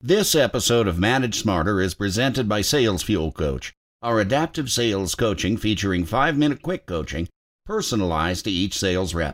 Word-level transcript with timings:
This 0.00 0.36
episode 0.36 0.86
of 0.86 1.00
Manage 1.00 1.40
Smarter 1.40 1.80
is 1.80 1.94
presented 1.94 2.48
by 2.48 2.60
Sales 2.60 3.02
Fuel 3.02 3.32
Coach, 3.32 3.74
our 4.00 4.20
adaptive 4.20 4.70
sales 4.70 5.16
coaching 5.16 5.56
featuring 5.56 6.04
five 6.04 6.38
minute 6.38 6.62
quick 6.62 6.86
coaching 6.86 7.26
personalized 7.66 8.44
to 8.44 8.50
each 8.52 8.78
sales 8.78 9.12
rep. 9.12 9.32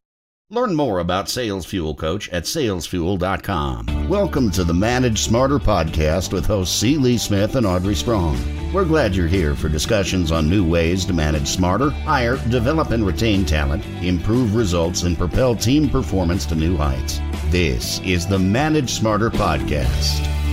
Learn 0.48 0.74
more 0.74 1.00
about 1.00 1.28
Sales 1.28 1.66
Fuel 1.66 1.94
Coach 1.94 2.30
at 2.30 2.44
salesfuel.com. 2.44 4.08
Welcome 4.08 4.50
to 4.52 4.64
the 4.64 4.72
Manage 4.72 5.18
Smarter 5.18 5.58
podcast 5.58 6.32
with 6.32 6.46
hosts 6.46 6.74
C. 6.74 6.96
Lee 6.96 7.18
Smith 7.18 7.56
and 7.56 7.66
Audrey 7.66 7.94
Strong. 7.94 8.38
We're 8.72 8.86
glad 8.86 9.14
you're 9.14 9.26
here 9.26 9.54
for 9.54 9.68
discussions 9.68 10.32
on 10.32 10.48
new 10.48 10.66
ways 10.66 11.04
to 11.04 11.12
manage 11.12 11.48
smarter, 11.48 11.90
hire, 11.90 12.38
develop, 12.48 12.90
and 12.90 13.06
retain 13.06 13.44
talent, 13.44 13.84
improve 14.02 14.54
results, 14.54 15.02
and 15.02 15.18
propel 15.18 15.54
team 15.54 15.90
performance 15.90 16.46
to 16.46 16.54
new 16.54 16.74
heights. 16.74 17.20
This 17.50 18.00
is 18.00 18.26
the 18.26 18.38
Manage 18.38 18.92
Smarter 18.92 19.28
podcast. 19.30 20.43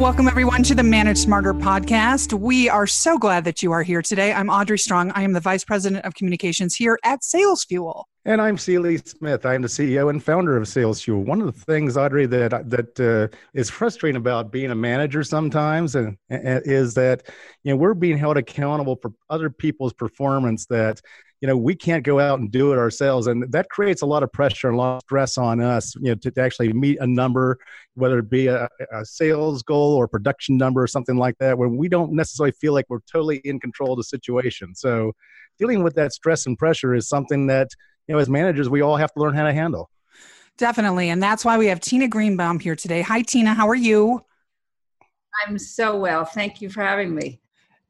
Welcome, 0.00 0.28
everyone, 0.28 0.62
to 0.62 0.74
the 0.74 0.82
Manage 0.82 1.18
Smarter 1.18 1.52
podcast. 1.52 2.32
We 2.32 2.70
are 2.70 2.86
so 2.86 3.18
glad 3.18 3.44
that 3.44 3.62
you 3.62 3.70
are 3.72 3.82
here 3.82 4.00
today. 4.00 4.32
I'm 4.32 4.48
Audrey 4.48 4.78
Strong. 4.78 5.10
I 5.10 5.20
am 5.24 5.34
the 5.34 5.40
Vice 5.40 5.62
President 5.62 6.06
of 6.06 6.14
Communications 6.14 6.74
here 6.74 6.98
at 7.04 7.22
Sales 7.22 7.66
Fuel. 7.66 8.08
And 8.24 8.40
I'm 8.40 8.56
C. 8.56 8.78
Lee 8.78 8.96
Smith. 8.96 9.44
I'm 9.44 9.60
the 9.60 9.68
CEO 9.68 10.08
and 10.08 10.24
founder 10.24 10.56
of 10.56 10.66
Sales 10.66 11.02
Fuel. 11.02 11.22
One 11.22 11.42
of 11.42 11.46
the 11.54 11.64
things, 11.64 11.98
Audrey, 11.98 12.24
that 12.24 12.70
that 12.70 12.98
uh, 12.98 13.36
is 13.52 13.68
frustrating 13.68 14.16
about 14.16 14.50
being 14.50 14.70
a 14.70 14.74
manager 14.74 15.22
sometimes, 15.22 15.94
and, 15.94 16.16
and 16.30 16.62
is 16.64 16.94
that 16.94 17.28
you 17.62 17.70
know 17.70 17.76
we're 17.76 17.92
being 17.92 18.16
held 18.16 18.38
accountable 18.38 18.96
for 19.02 19.12
other 19.28 19.50
people's 19.50 19.92
performance 19.92 20.64
that 20.66 21.02
you 21.40 21.48
know 21.48 21.56
we 21.56 21.74
can't 21.74 22.04
go 22.04 22.20
out 22.20 22.38
and 22.38 22.50
do 22.50 22.72
it 22.72 22.78
ourselves 22.78 23.26
and 23.26 23.50
that 23.50 23.68
creates 23.70 24.02
a 24.02 24.06
lot 24.06 24.22
of 24.22 24.32
pressure 24.32 24.68
and 24.68 24.76
a 24.76 24.78
lot 24.78 24.96
of 24.96 25.02
stress 25.02 25.38
on 25.38 25.60
us 25.60 25.94
you 25.96 26.10
know 26.10 26.14
to, 26.14 26.30
to 26.30 26.40
actually 26.40 26.72
meet 26.72 26.98
a 27.00 27.06
number 27.06 27.58
whether 27.94 28.18
it 28.18 28.30
be 28.30 28.46
a, 28.46 28.68
a, 28.92 29.04
sales 29.04 29.62
goal 29.62 29.94
or 29.94 30.06
production 30.06 30.56
number 30.56 30.82
or 30.82 30.86
something 30.86 31.16
like 31.16 31.36
that 31.38 31.56
where 31.56 31.68
we 31.68 31.88
don't 31.88 32.12
necessarily 32.12 32.52
feel 32.52 32.72
like 32.72 32.86
we're 32.88 33.00
totally 33.10 33.38
in 33.38 33.58
control 33.58 33.92
of 33.92 33.96
the 33.98 34.04
situation. 34.04 34.74
So 34.74 35.12
dealing 35.58 35.82
with 35.82 35.94
that 35.96 36.12
stress 36.12 36.46
and 36.46 36.58
pressure 36.58 36.94
is 36.94 37.08
something 37.08 37.46
that 37.48 37.68
you 38.06 38.14
know 38.14 38.20
as 38.20 38.28
managers 38.28 38.68
we 38.68 38.80
all 38.80 38.96
have 38.96 39.12
to 39.14 39.20
learn 39.20 39.34
how 39.34 39.44
to 39.44 39.52
handle. 39.52 39.90
Definitely 40.56 41.10
and 41.10 41.22
that's 41.22 41.44
why 41.44 41.58
we 41.58 41.66
have 41.66 41.80
tina 41.80 42.08
greenbaum 42.08 42.60
here 42.60 42.76
today. 42.76 43.02
Hi 43.02 43.22
tina 43.22 43.54
how 43.54 43.68
are 43.68 43.74
you? 43.74 44.24
I'm 45.46 45.58
so 45.58 45.96
well. 45.96 46.24
Thank 46.24 46.60
you 46.60 46.68
for 46.68 46.82
having 46.82 47.14
me 47.14 47.40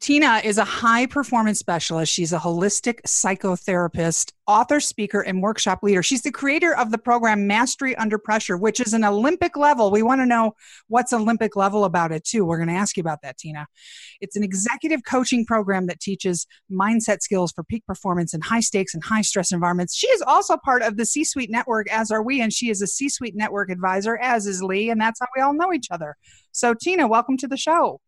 Tina 0.00 0.40
is 0.42 0.56
a 0.56 0.64
high 0.64 1.04
performance 1.04 1.58
specialist. 1.58 2.10
She's 2.10 2.32
a 2.32 2.38
holistic 2.38 3.02
psychotherapist, 3.02 4.32
author, 4.46 4.80
speaker, 4.80 5.20
and 5.20 5.42
workshop 5.42 5.80
leader. 5.82 6.02
She's 6.02 6.22
the 6.22 6.30
creator 6.30 6.74
of 6.74 6.90
the 6.90 6.96
program 6.96 7.46
Mastery 7.46 7.94
Under 7.96 8.16
Pressure, 8.16 8.56
which 8.56 8.80
is 8.80 8.94
an 8.94 9.04
Olympic 9.04 9.58
level. 9.58 9.90
We 9.90 10.02
want 10.02 10.22
to 10.22 10.26
know 10.26 10.54
what's 10.88 11.12
Olympic 11.12 11.54
level 11.54 11.84
about 11.84 12.12
it, 12.12 12.24
too. 12.24 12.46
We're 12.46 12.56
going 12.56 12.70
to 12.70 12.74
ask 12.74 12.96
you 12.96 13.02
about 13.02 13.20
that, 13.20 13.36
Tina. 13.36 13.66
It's 14.22 14.36
an 14.36 14.42
executive 14.42 15.02
coaching 15.06 15.44
program 15.44 15.86
that 15.88 16.00
teaches 16.00 16.46
mindset 16.72 17.20
skills 17.20 17.52
for 17.52 17.62
peak 17.62 17.84
performance 17.84 18.32
in 18.32 18.40
high 18.40 18.60
stakes 18.60 18.94
and 18.94 19.04
high 19.04 19.20
stress 19.20 19.52
environments. 19.52 19.94
She 19.94 20.08
is 20.08 20.22
also 20.22 20.56
part 20.56 20.80
of 20.80 20.96
the 20.96 21.04
C 21.04 21.24
Suite 21.24 21.50
Network, 21.50 21.92
as 21.92 22.10
are 22.10 22.22
we, 22.22 22.40
and 22.40 22.54
she 22.54 22.70
is 22.70 22.80
a 22.80 22.86
C 22.86 23.10
Suite 23.10 23.36
Network 23.36 23.68
advisor, 23.68 24.16
as 24.16 24.46
is 24.46 24.62
Lee, 24.62 24.88
and 24.88 24.98
that's 24.98 25.20
how 25.20 25.26
we 25.36 25.42
all 25.42 25.52
know 25.52 25.74
each 25.74 25.88
other. 25.90 26.16
So, 26.52 26.72
Tina, 26.72 27.06
welcome 27.06 27.36
to 27.36 27.46
the 27.46 27.58
show. 27.58 28.00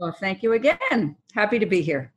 Well, 0.00 0.12
thank 0.12 0.42
you 0.42 0.54
again. 0.54 1.16
Happy 1.34 1.58
to 1.58 1.66
be 1.66 1.82
here. 1.82 2.14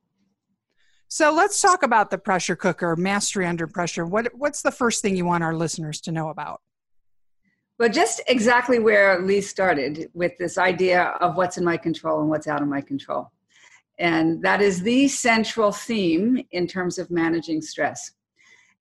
So 1.10 1.34
let's 1.34 1.62
talk 1.62 1.84
about 1.84 2.10
the 2.12 2.18
pressure 2.18 2.56
cooker, 2.56 2.96
mastery 2.96 3.46
under 3.46 3.68
pressure. 3.68 4.06
What, 4.06 4.30
what's 4.34 4.62
the 4.62 4.72
first 4.72 5.02
thing 5.02 5.18
you 5.18 5.26
want 5.26 5.44
our 5.44 5.54
listeners 5.54 6.00
to 6.02 6.12
know 6.14 6.30
about? 6.30 6.62
Well, 7.78 7.90
just 7.90 8.22
exactly 8.28 8.80
where 8.80 9.22
Lee 9.22 9.42
started 9.42 10.10
with 10.14 10.32
this 10.40 10.58
idea 10.58 11.08
of 11.20 11.36
what's 11.36 11.58
in 11.58 11.66
my 11.66 11.76
control 11.76 12.22
and 12.22 12.30
what's 12.30 12.48
out 12.48 12.62
of 12.62 12.70
my 12.70 12.80
control. 12.80 13.32
And 14.00 14.42
that 14.44 14.62
is 14.62 14.82
the 14.82 15.10
central 15.10 15.74
theme 15.74 16.42
in 16.52 16.68
terms 16.68 16.98
of 16.98 17.12
managing 17.12 17.62
stress. 17.62 18.12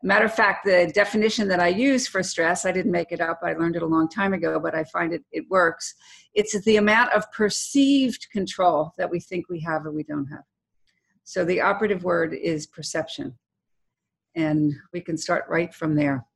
Matter 0.04 0.24
of 0.24 0.34
fact, 0.34 0.64
the 0.64 0.90
definition 0.92 1.46
that 1.48 1.60
I 1.60 1.68
use 1.68 2.08
for 2.08 2.24
stress, 2.24 2.66
I 2.66 2.72
didn't 2.72 2.90
make 2.90 3.12
it 3.12 3.20
up, 3.20 3.40
I 3.44 3.52
learned 3.52 3.76
it 3.76 3.82
a 3.82 3.86
long 3.86 4.08
time 4.08 4.32
ago, 4.32 4.58
but 4.58 4.74
I 4.74 4.82
find 4.84 5.12
it, 5.12 5.22
it 5.30 5.44
works. 5.48 5.94
It's 6.34 6.60
the 6.64 6.76
amount 6.76 7.12
of 7.12 7.30
perceived 7.30 8.26
control 8.32 8.92
that 8.98 9.08
we 9.08 9.20
think 9.20 9.48
we 9.48 9.60
have 9.60 9.86
or 9.86 9.92
we 9.92 10.02
don't 10.02 10.26
have. 10.26 10.42
So 11.22 11.44
the 11.44 11.60
operative 11.60 12.02
word 12.02 12.34
is 12.34 12.66
perception. 12.66 13.38
And 14.34 14.74
we 14.92 15.00
can 15.00 15.16
start 15.16 15.44
right 15.48 15.72
from 15.72 15.94
there. 15.94 16.26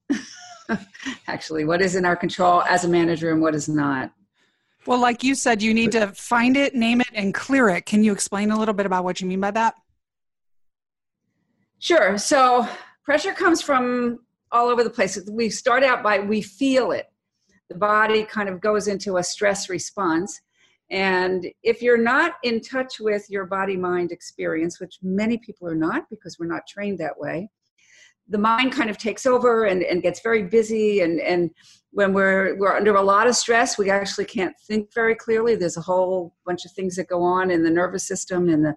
Actually, 1.26 1.64
what 1.64 1.82
is 1.82 1.96
in 1.96 2.04
our 2.04 2.16
control 2.16 2.62
as 2.62 2.84
a 2.84 2.88
manager 2.88 3.32
and 3.32 3.42
what 3.42 3.54
is 3.54 3.68
not. 3.68 4.12
Well, 4.86 5.00
like 5.00 5.24
you 5.24 5.34
said, 5.34 5.60
you 5.60 5.74
need 5.74 5.90
to 5.92 6.08
find 6.08 6.56
it, 6.56 6.76
name 6.76 7.00
it, 7.00 7.10
and 7.14 7.34
clear 7.34 7.68
it. 7.70 7.86
Can 7.86 8.04
you 8.04 8.12
explain 8.12 8.52
a 8.52 8.58
little 8.58 8.74
bit 8.74 8.86
about 8.86 9.02
what 9.02 9.20
you 9.20 9.26
mean 9.26 9.40
by 9.40 9.50
that? 9.50 9.74
Sure. 11.80 12.16
So 12.16 12.68
pressure 13.06 13.32
comes 13.32 13.62
from 13.62 14.18
all 14.50 14.68
over 14.68 14.84
the 14.84 14.90
place. 14.90 15.18
We 15.30 15.48
start 15.48 15.82
out 15.84 16.02
by 16.02 16.18
we 16.18 16.42
feel 16.42 16.90
it. 16.90 17.06
The 17.70 17.76
body 17.76 18.24
kind 18.24 18.48
of 18.48 18.60
goes 18.60 18.88
into 18.88 19.16
a 19.16 19.22
stress 19.22 19.70
response. 19.70 20.40
And 20.90 21.46
if 21.62 21.82
you're 21.82 22.02
not 22.02 22.34
in 22.42 22.60
touch 22.60 23.00
with 23.00 23.26
your 23.30 23.46
body 23.46 23.76
mind 23.76 24.12
experience, 24.12 24.80
which 24.80 24.98
many 25.02 25.38
people 25.38 25.68
are 25.68 25.74
not 25.74 26.10
because 26.10 26.38
we're 26.38 26.46
not 26.46 26.66
trained 26.68 26.98
that 26.98 27.18
way, 27.18 27.48
the 28.28 28.38
mind 28.38 28.72
kind 28.72 28.90
of 28.90 28.98
takes 28.98 29.24
over 29.24 29.64
and, 29.64 29.82
and 29.82 30.02
gets 30.02 30.20
very 30.20 30.42
busy. 30.42 31.00
And, 31.00 31.20
and 31.20 31.50
when 31.90 32.12
we're, 32.12 32.56
we're 32.56 32.76
under 32.76 32.94
a 32.96 33.02
lot 33.02 33.28
of 33.28 33.36
stress, 33.36 33.78
we 33.78 33.88
actually 33.88 34.24
can't 34.24 34.54
think 34.66 34.92
very 34.92 35.14
clearly. 35.14 35.54
There's 35.54 35.76
a 35.76 35.82
whole 35.82 36.34
bunch 36.44 36.64
of 36.64 36.72
things 36.72 36.96
that 36.96 37.08
go 37.08 37.22
on 37.22 37.52
in 37.52 37.62
the 37.62 37.70
nervous 37.70 38.06
system 38.06 38.48
and 38.48 38.64
the 38.64 38.76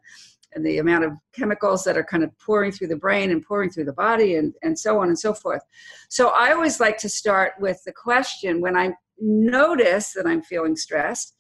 and 0.54 0.66
the 0.66 0.80
amount 0.80 1.06
of 1.06 1.14
chemicals 1.34 1.84
that 1.84 1.98
are 1.98 2.04
kind 2.04 2.24
of 2.24 2.32
pouring 2.40 2.72
through 2.72 2.88
the 2.88 2.96
brain 2.96 3.32
and 3.32 3.46
pouring 3.46 3.70
through 3.70 3.86
the 3.86 3.94
body 3.94 4.36
and, 4.36 4.54
and 4.64 4.78
so 4.78 5.00
on 5.00 5.10
and 5.10 5.20
so 5.20 5.34
forth. 5.34 5.62
So 6.10 6.30
I 6.30 6.52
always 6.52 6.80
like 6.80 6.98
to 7.00 7.10
start 7.10 7.54
with 7.60 7.82
the 7.86 7.94
question 7.94 8.62
when 8.62 8.76
I 8.76 8.94
notice 9.20 10.14
that 10.14 10.26
I'm 10.26 10.42
feeling 10.42 10.76
stressed, 10.76 11.36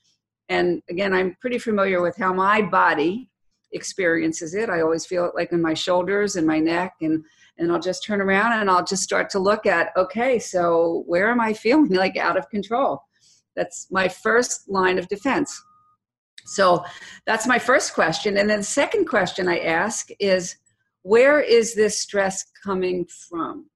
and 0.49 0.81
again, 0.89 1.13
I'm 1.13 1.35
pretty 1.39 1.59
familiar 1.59 2.01
with 2.01 2.17
how 2.17 2.33
my 2.33 2.61
body 2.61 3.29
experiences 3.71 4.55
it. 4.55 4.69
I 4.69 4.81
always 4.81 5.05
feel 5.05 5.25
it 5.25 5.35
like 5.35 5.51
in 5.51 5.61
my 5.61 5.75
shoulders 5.75 6.35
and 6.35 6.47
my 6.47 6.59
neck 6.59 6.93
and 7.01 7.23
and 7.59 7.71
I'll 7.71 7.79
just 7.79 8.05
turn 8.05 8.21
around 8.21 8.53
and 8.53 8.69
I'll 8.69 8.85
just 8.85 9.03
start 9.03 9.29
to 9.31 9.39
look 9.39 9.65
at 9.65 9.91
okay, 9.97 10.39
so 10.39 11.03
where 11.07 11.29
am 11.29 11.39
I 11.39 11.53
feeling 11.53 11.89
like 11.93 12.17
out 12.17 12.37
of 12.37 12.49
control? 12.49 13.01
That's 13.55 13.87
my 13.91 14.07
first 14.07 14.69
line 14.69 14.97
of 14.97 15.07
defense. 15.07 15.61
So 16.49 16.83
that's 17.27 17.45
my 17.45 17.59
first 17.59 17.93
question. 17.93 18.37
And 18.37 18.49
then 18.49 18.59
the 18.59 18.63
second 18.63 19.05
question 19.05 19.47
I 19.47 19.59
ask 19.59 20.09
is 20.19 20.55
where 21.03 21.39
is 21.39 21.75
this 21.75 21.99
stress 21.99 22.45
coming 22.63 23.05
from? 23.05 23.69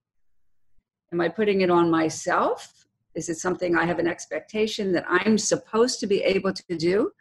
Am 1.12 1.22
I 1.22 1.30
putting 1.30 1.62
it 1.62 1.70
on 1.70 1.92
myself? 1.92 2.86
Is 3.14 3.30
it 3.30 3.38
something 3.38 3.76
I 3.76 3.86
have 3.86 4.00
an 4.00 4.08
expectation 4.08 4.92
that 4.94 5.06
I'm 5.08 5.38
supposed 5.38 6.00
to 6.00 6.08
be 6.08 6.24
able 6.24 6.52
to 6.52 6.76
do? 6.76 7.12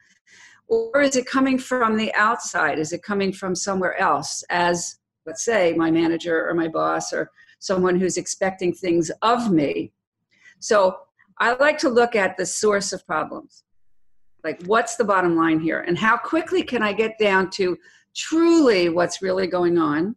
Or 0.69 1.03
is 1.03 1.17
it 1.17 1.27
coming 1.27 1.59
from 1.59 1.99
the 1.99 2.15
outside? 2.15 2.79
Is 2.79 2.95
it 2.95 3.03
coming 3.03 3.31
from 3.31 3.55
somewhere 3.55 3.99
else, 3.99 4.43
as, 4.49 5.01
let's 5.27 5.45
say, 5.45 5.75
my 5.75 5.91
manager 5.91 6.49
or 6.49 6.55
my 6.55 6.69
boss 6.69 7.13
or 7.13 7.31
someone 7.59 8.01
who's 8.01 8.17
expecting 8.17 8.73
things 8.73 9.11
of 9.21 9.53
me? 9.53 9.93
So 10.61 10.97
I 11.39 11.53
like 11.57 11.77
to 11.79 11.91
look 11.91 12.17
at 12.17 12.39
the 12.39 12.47
source 12.47 12.95
of 12.95 13.07
problems 13.07 13.65
like 14.45 14.63
what's 14.65 14.97
the 14.97 15.05
bottom 15.05 15.37
line 15.37 15.61
here? 15.61 15.81
And 15.81 15.99
how 15.99 16.17
quickly 16.17 16.63
can 16.63 16.83
i 16.83 16.93
get 16.93 17.19
down 17.19 17.51
to 17.51 17.79
truly 18.15 18.89
what's 18.89 19.23
really 19.23 19.47
going 19.47 19.79
on? 19.79 20.17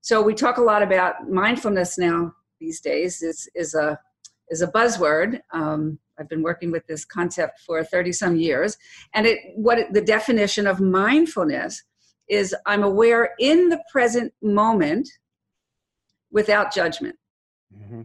So 0.00 0.20
we 0.20 0.34
talk 0.34 0.58
a 0.58 0.62
lot 0.62 0.82
about 0.82 1.30
mindfulness 1.30 1.96
now 1.96 2.34
these 2.60 2.80
days 2.80 3.22
is, 3.22 3.48
is 3.54 3.74
a 3.74 3.98
is 4.48 4.62
a 4.62 4.68
buzzword. 4.68 5.40
Um, 5.52 5.98
i've 6.18 6.28
been 6.28 6.42
working 6.42 6.70
with 6.70 6.86
this 6.86 7.04
concept 7.04 7.60
for 7.60 7.82
30 7.82 8.12
some 8.12 8.36
years. 8.36 8.76
And 9.14 9.26
it 9.26 9.38
what 9.54 9.78
it, 9.78 9.92
the 9.92 10.02
definition 10.02 10.66
of 10.66 10.80
mindfulness 10.80 11.82
is 12.28 12.54
i'm 12.66 12.82
aware 12.82 13.30
in 13.38 13.68
the 13.68 13.82
present 13.90 14.32
moment 14.42 15.08
without 16.30 16.74
judgment. 16.74 17.16
Mm-hmm. 17.76 18.02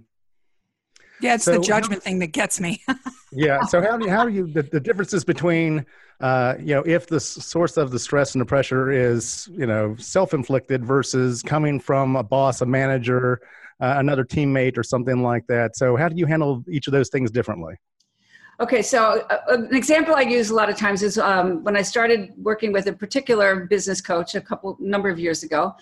Yeah, 1.22 1.36
it's 1.36 1.46
so, 1.46 1.54
the 1.54 1.60
judgment 1.60 2.04
thing 2.04 2.20
that 2.20 2.28
gets 2.28 2.60
me. 2.60 2.84
yeah. 3.32 3.64
So 3.66 3.82
how 3.82 3.98
do 3.98 4.06
you, 4.06 4.12
how 4.12 4.26
do 4.26 4.32
you 4.32 4.48
the, 4.48 4.64
the 4.64 4.80
differences 4.80 5.24
between 5.24 5.86
uh, 6.22 6.56
you 6.60 6.76
know 6.76 6.84
if 6.86 7.08
the 7.08 7.20
source 7.20 7.78
of 7.78 7.92
the 7.92 8.00
stress 8.00 8.36
and 8.36 8.42
the 8.42 8.46
pressure 8.46 8.92
is 8.92 9.50
you 9.52 9.66
know 9.66 9.96
self-inflicted 9.98 10.86
versus 10.86 11.42
coming 11.42 11.80
from 11.80 12.16
a 12.16 12.24
boss, 12.24 12.62
a 12.62 12.66
manager, 12.66 13.40
uh, 13.80 13.96
another 13.98 14.24
teammate, 14.24 14.78
or 14.78 14.84
something 14.84 15.24
like 15.24 15.46
that. 15.48 15.76
So 15.76 15.96
how 15.96 16.10
do 16.10 16.16
you 16.16 16.26
handle 16.26 16.64
each 16.70 16.88
of 16.88 16.94
those 16.94 17.10
things 17.10 17.32
differently? 17.32 17.76
Okay, 18.60 18.82
so 18.82 19.26
uh, 19.30 19.38
an 19.50 19.76
example 19.76 20.16
I 20.16 20.22
use 20.22 20.50
a 20.50 20.56
lot 20.56 20.70
of 20.70 20.78
times 20.78 21.04
is 21.04 21.20
um, 21.20 21.64
when 21.64 21.78
I 21.78 21.84
started 21.84 22.34
working 22.38 22.72
with 22.72 22.88
a 22.88 22.94
particular 22.94 23.68
business 23.68 24.02
coach 24.02 24.34
a 24.34 24.42
couple 24.42 24.76
number 24.80 25.10
of 25.10 25.20
years 25.20 25.44
ago. 25.44 25.76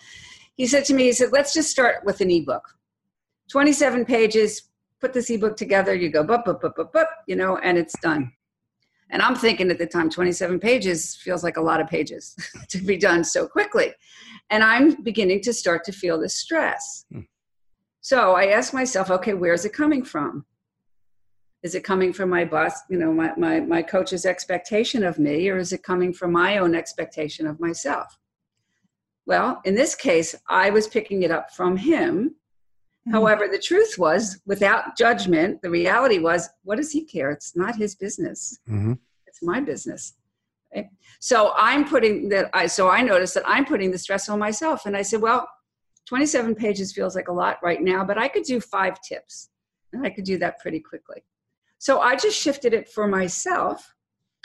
He 0.56 0.68
said 0.68 0.86
to 0.86 0.94
me, 0.94 1.04
he 1.04 1.14
said, 1.14 1.32
"Let's 1.32 1.54
just 1.54 1.70
start 1.70 2.06
with 2.06 2.22
an 2.22 2.32
ebook, 2.32 2.64
27 3.50 4.06
pages, 4.06 4.64
put 5.06 5.14
this 5.14 5.30
ebook 5.30 5.56
together, 5.56 5.94
you 5.94 6.10
go, 6.10 6.24
bup, 6.24 6.46
bup, 6.46 6.62
bup, 6.62 6.76
bup, 6.76 6.92
bup, 6.92 7.10
you 7.28 7.36
know, 7.36 7.58
and 7.58 7.78
it's 7.78 7.94
done. 8.00 8.32
And 9.12 9.22
I'm 9.22 9.36
thinking 9.36 9.70
at 9.70 9.78
the 9.78 9.86
time, 9.86 10.10
27 10.10 10.60
pages 10.60 11.16
feels 11.16 11.44
like 11.44 11.58
a 11.58 11.62
lot 11.62 11.80
of 11.80 11.88
pages 11.88 12.36
to 12.70 12.80
be 12.80 12.98
done 12.98 13.24
so 13.24 13.48
quickly. 13.48 13.94
And 14.50 14.64
I'm 14.64 15.04
beginning 15.04 15.42
to 15.42 15.54
start 15.54 15.84
to 15.84 15.92
feel 15.92 16.20
this 16.20 16.36
stress. 16.36 17.06
Hmm. 17.12 17.20
So 18.02 18.34
I 18.34 18.48
ask 18.48 18.74
myself, 18.74 19.12
okay, 19.12 19.36
where's 19.36 19.64
it 19.64 19.74
coming 19.74 20.04
from? 20.04 20.44
Is 21.62 21.76
it 21.76 21.84
coming 21.84 22.12
from 22.12 22.32
my 22.32 22.44
boss, 22.44 22.74
you 22.90 22.98
know, 22.98 23.14
my, 23.14 23.32
my, 23.38 23.60
my 23.60 23.84
coach's 23.84 24.26
expectation 24.26 25.04
of 25.04 25.20
me, 25.20 25.50
or 25.50 25.58
is 25.58 25.72
it 25.72 25.84
coming 25.84 26.14
from 26.14 26.32
my 26.32 26.58
own 26.58 26.74
expectation 26.74 27.46
of 27.46 27.60
myself? 27.60 28.18
Well, 29.28 29.62
in 29.66 29.76
this 29.76 29.94
case, 29.94 30.34
I 30.50 30.72
was 30.72 30.88
picking 30.88 31.22
it 31.22 31.30
up 31.30 31.52
from 31.52 31.78
him. 31.78 32.36
Mm-hmm. 33.08 33.16
However, 33.16 33.48
the 33.48 33.60
truth 33.60 33.96
was, 33.98 34.40
without 34.46 34.98
judgment, 34.98 35.62
the 35.62 35.70
reality 35.70 36.18
was, 36.18 36.50
what 36.64 36.78
does 36.78 36.92
he 36.92 37.04
care? 37.04 37.30
It's 37.30 37.56
not 37.56 37.76
his 37.76 37.96
business. 37.96 38.58
Mm-hmm. 38.68 38.94
It's 39.28 39.44
my 39.44 39.62
business. 39.62 40.16
Okay? 40.76 40.90
So 41.20 41.54
I'm 41.56 41.88
putting 41.88 42.30
that. 42.30 42.50
I 42.54 42.66
so 42.68 42.90
I 42.90 43.02
noticed 43.02 43.36
that 43.36 43.44
I'm 43.46 43.66
putting 43.66 43.92
the 43.92 43.98
stress 43.98 44.28
on 44.28 44.40
myself, 44.40 44.86
and 44.86 44.98
I 44.98 45.04
said, 45.04 45.22
well, 45.22 45.48
27 46.08 46.56
pages 46.56 46.94
feels 46.94 47.16
like 47.16 47.28
a 47.28 47.34
lot 47.34 47.58
right 47.64 47.82
now, 47.82 48.04
but 48.04 48.18
I 48.18 48.28
could 48.28 48.44
do 48.44 48.60
five 48.60 49.00
tips, 49.02 49.50
and 49.94 50.06
I 50.06 50.10
could 50.10 50.26
do 50.26 50.38
that 50.40 50.60
pretty 50.60 50.80
quickly. 50.80 51.24
So 51.78 52.00
I 52.00 52.16
just 52.16 52.40
shifted 52.40 52.74
it 52.74 52.90
for 52.90 53.08
myself. 53.08 53.94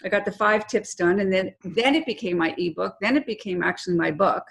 I 0.05 0.09
got 0.09 0.25
the 0.25 0.33
five 0.33 0.67
tips 0.67 0.95
done, 0.95 1.21
and 1.21 1.33
then 1.33 1.55
then 1.65 1.95
it 1.95 2.05
became 2.05 2.37
my 2.37 2.55
ebook. 2.59 2.97
Then 3.01 3.17
it 3.17 3.27
became 3.27 3.63
actually 3.63 3.97
my 3.97 4.11
book, 4.11 4.45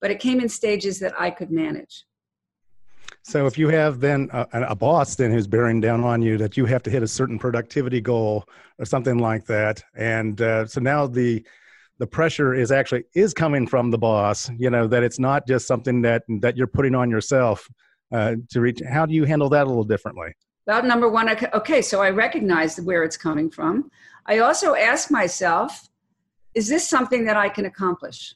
but 0.00 0.10
it 0.10 0.18
came 0.18 0.40
in 0.40 0.48
stages 0.48 0.98
that 0.98 1.14
I 1.18 1.30
could 1.30 1.52
manage. 1.52 2.04
So 3.26 3.46
if 3.46 3.56
you 3.56 3.68
have 3.68 4.00
then 4.00 4.28
a, 4.32 4.46
a, 4.52 4.76
boss 4.76 5.14
then 5.14 5.32
who's 5.32 5.46
bearing 5.46 5.80
down 5.80 6.04
on 6.04 6.20
you 6.20 6.36
that 6.36 6.58
you 6.58 6.66
have 6.66 6.82
to 6.82 6.90
hit 6.90 7.02
a 7.02 7.08
certain 7.08 7.38
productivity 7.38 8.02
goal 8.02 8.44
or 8.78 8.84
something 8.84 9.16
like 9.16 9.46
that, 9.46 9.82
and 9.96 10.40
uh, 10.42 10.66
so 10.66 10.80
now 10.80 11.06
the 11.06 11.42
the 11.98 12.06
pressure 12.06 12.54
is 12.54 12.70
actually 12.70 13.04
is 13.14 13.32
coming 13.32 13.66
from 13.66 13.90
the 13.90 13.96
boss. 13.96 14.50
You 14.58 14.68
know 14.68 14.86
that 14.88 15.02
it's 15.02 15.18
not 15.18 15.46
just 15.46 15.66
something 15.66 16.02
that 16.02 16.24
that 16.40 16.58
you're 16.58 16.66
putting 16.66 16.94
on 16.94 17.10
yourself 17.10 17.66
uh, 18.12 18.34
to 18.50 18.60
reach. 18.60 18.82
How 18.86 19.06
do 19.06 19.14
you 19.14 19.24
handle 19.24 19.48
that 19.48 19.64
a 19.64 19.68
little 19.68 19.84
differently? 19.84 20.34
Well, 20.66 20.82
number 20.82 21.08
one, 21.08 21.28
okay, 21.54 21.80
so 21.80 22.02
I 22.02 22.10
recognize 22.10 22.78
where 22.78 23.04
it's 23.04 23.16
coming 23.16 23.50
from. 23.50 23.90
I 24.26 24.38
also 24.38 24.74
ask 24.74 25.10
myself, 25.10 25.88
is 26.54 26.68
this 26.68 26.86
something 26.86 27.24
that 27.24 27.36
I 27.36 27.48
can 27.48 27.64
accomplish? 27.64 28.34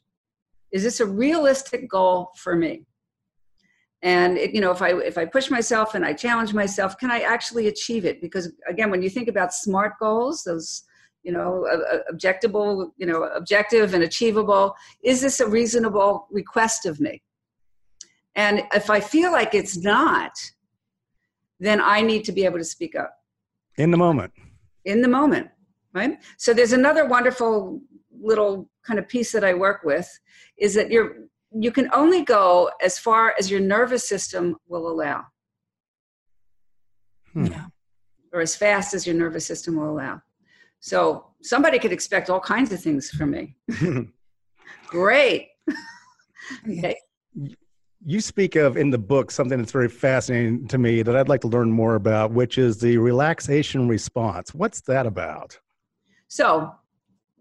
Is 0.71 0.83
this 0.83 1.01
a 1.01 1.07
realistic 1.07 1.89
goal 1.89 2.31
for 2.37 2.55
me? 2.55 2.85
And 4.03 4.39
it, 4.39 4.55
you 4.55 4.61
know, 4.61 4.71
if 4.71 4.81
I 4.81 4.91
if 5.01 5.19
I 5.19 5.25
push 5.25 5.51
myself 5.51 5.95
and 5.95 6.05
I 6.05 6.13
challenge 6.13 6.55
myself, 6.55 6.99
can 6.99 7.11
I 7.11 7.21
actually 7.21 7.67
achieve 7.67 8.05
it? 8.05 8.21
Because 8.21 8.53
again, 8.69 8.91
when 8.91 9.03
you 9.03 9.11
think 9.11 9.29
about 9.29 9.53
SMART 9.53 9.95
goals, 9.99 10.45
those 10.45 10.85
you 11.23 11.33
know, 11.33 11.67
objectable, 12.11 12.91
you 12.97 13.05
know, 13.05 13.25
objective 13.25 13.93
and 13.95 14.03
achievable, 14.03 14.75
is 15.03 15.21
this 15.21 15.41
a 15.41 15.47
reasonable 15.47 16.27
request 16.31 16.87
of 16.87 17.01
me? 17.01 17.23
And 18.35 18.63
if 18.73 18.89
I 18.89 19.01
feel 19.01 19.33
like 19.33 19.55
it's 19.55 19.77
not, 19.77 20.33
then 21.61 21.81
I 21.81 22.01
need 22.01 22.25
to 22.25 22.33
be 22.33 22.45
able 22.45 22.59
to 22.59 22.65
speak 22.65 22.95
up. 22.95 23.13
In 23.77 23.91
the 23.91 23.97
moment. 23.97 24.33
In 24.85 25.03
the 25.03 25.09
moment, 25.09 25.49
right? 25.93 26.19
So 26.39 26.55
there's 26.55 26.73
another 26.73 27.05
wonderful 27.05 27.83
little 28.21 28.71
kind 28.87 28.99
of 28.99 29.09
piece 29.09 29.33
that 29.33 29.45
I 29.45 29.55
work 29.55 29.83
with 29.85 30.09
is 30.57 30.75
that 30.75 30.91
you're 30.91 31.28
you 31.53 31.73
can 31.73 31.89
only 31.93 32.23
go 32.23 32.71
as 32.83 32.99
far 32.99 33.35
as 33.39 33.51
your 33.51 33.61
nervous 33.61 34.09
system 34.09 34.57
will 34.69 34.89
allow. 34.89 35.25
Hmm. 37.33 37.47
Yeah. 37.47 37.67
Or 38.33 38.41
as 38.41 38.55
fast 38.55 38.95
as 38.95 39.07
your 39.07 39.17
nervous 39.17 39.47
system 39.47 39.77
will 39.77 39.91
allow. 39.91 40.21
So 40.81 41.27
somebody 41.43 41.79
could 41.79 41.93
expect 41.93 42.31
all 42.31 42.41
kinds 42.41 42.73
of 42.73 42.81
things 42.81 43.11
from 43.11 43.31
me. 43.31 43.57
Great. 44.89 45.49
okay 46.69 46.97
you 48.05 48.21
speak 48.21 48.57
of 48.57 48.77
in 48.77 48.91
the 48.91 48.99
book 48.99 49.31
something 49.31 49.59
that's 49.59 49.73
very 49.73 49.89
fascinating 49.89 50.69
to 50.69 50.79
me 50.79 51.03
that 51.03 51.17
I'd 51.17 51.29
like 51.29 51.41
to 51.43 51.49
learn 51.49 51.71
more 51.71 51.95
about, 51.95 52.31
which 52.31 52.59
is 52.59 52.79
the 52.79 52.99
relaxation 52.99 53.89
response. 53.89 54.55
What's 54.55 54.81
that 54.83 55.07
about? 55.07 55.59
So, 56.29 56.73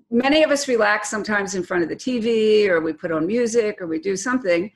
many 0.09 0.43
of 0.43 0.51
us 0.51 0.67
relax 0.67 1.09
sometimes 1.09 1.55
in 1.55 1.63
front 1.63 1.83
of 1.83 1.89
the 1.89 1.95
TV, 1.95 2.67
or 2.67 2.81
we 2.81 2.93
put 2.93 3.11
on 3.11 3.27
music, 3.27 3.81
or 3.81 3.87
we 3.87 3.99
do 3.99 4.15
something, 4.15 4.71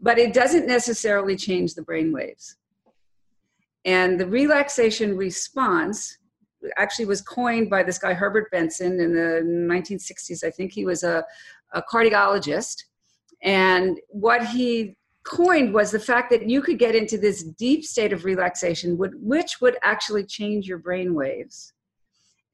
but 0.00 0.18
it 0.18 0.32
doesn't 0.32 0.66
necessarily 0.66 1.36
change 1.36 1.74
the 1.74 1.82
brain 1.82 2.12
waves. 2.12 2.56
And 3.84 4.18
the 4.18 4.26
relaxation 4.26 5.16
response 5.16 6.18
actually 6.76 7.06
was 7.06 7.20
coined 7.20 7.68
by 7.68 7.82
this 7.82 7.98
guy, 7.98 8.14
Herbert 8.14 8.50
Benson, 8.50 9.00
in 9.00 9.12
the 9.12 9.42
1960s. 9.44 10.44
I 10.44 10.50
think 10.50 10.72
he 10.72 10.84
was 10.84 11.02
a, 11.02 11.24
a 11.72 11.82
cardiologist. 11.82 12.84
And 13.42 13.98
what 14.08 14.46
he 14.46 14.96
coined 15.24 15.74
was 15.74 15.90
the 15.90 15.98
fact 15.98 16.30
that 16.30 16.48
you 16.48 16.62
could 16.62 16.78
get 16.78 16.94
into 16.94 17.18
this 17.18 17.42
deep 17.42 17.84
state 17.84 18.12
of 18.12 18.24
relaxation, 18.24 18.96
which 18.96 19.60
would 19.60 19.76
actually 19.82 20.24
change 20.24 20.66
your 20.66 20.78
brain 20.78 21.14
waves. 21.14 21.72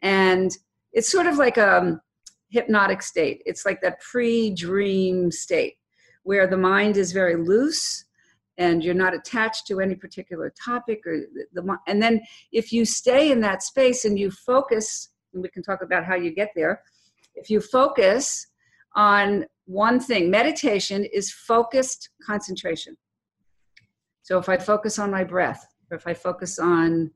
And 0.00 0.56
it's 0.92 1.10
sort 1.10 1.26
of 1.26 1.36
like 1.36 1.56
a 1.56 2.00
hypnotic 2.50 3.02
state. 3.02 3.42
It's 3.46 3.64
like 3.66 3.80
that 3.82 4.00
pre 4.00 4.50
dream 4.50 5.30
state 5.30 5.76
where 6.22 6.46
the 6.46 6.56
mind 6.56 6.96
is 6.96 7.12
very 7.12 7.36
loose 7.36 8.04
and 8.58 8.82
you're 8.82 8.94
not 8.94 9.14
attached 9.14 9.66
to 9.68 9.80
any 9.80 9.94
particular 9.94 10.52
topic 10.64 11.06
or 11.06 11.20
the, 11.52 11.78
and 11.86 12.02
then 12.02 12.20
if 12.52 12.72
you 12.72 12.84
stay 12.84 13.30
in 13.30 13.40
that 13.40 13.62
space 13.62 14.04
and 14.04 14.18
you 14.18 14.30
focus 14.30 15.10
and 15.32 15.42
we 15.42 15.48
can 15.48 15.62
talk 15.62 15.82
about 15.82 16.04
how 16.04 16.14
you 16.14 16.34
get 16.34 16.50
there 16.56 16.82
if 17.34 17.48
you 17.48 17.60
focus 17.60 18.46
on 18.94 19.46
one 19.66 20.00
thing. 20.00 20.30
Meditation 20.30 21.04
is 21.12 21.30
focused 21.32 22.10
concentration. 22.26 22.96
So 24.22 24.38
if 24.38 24.48
I 24.48 24.56
focus 24.56 24.98
on 24.98 25.10
my 25.10 25.24
breath, 25.24 25.64
or 25.90 25.96
if 25.96 26.06
I 26.06 26.14
focus 26.14 26.58
on 26.58 27.10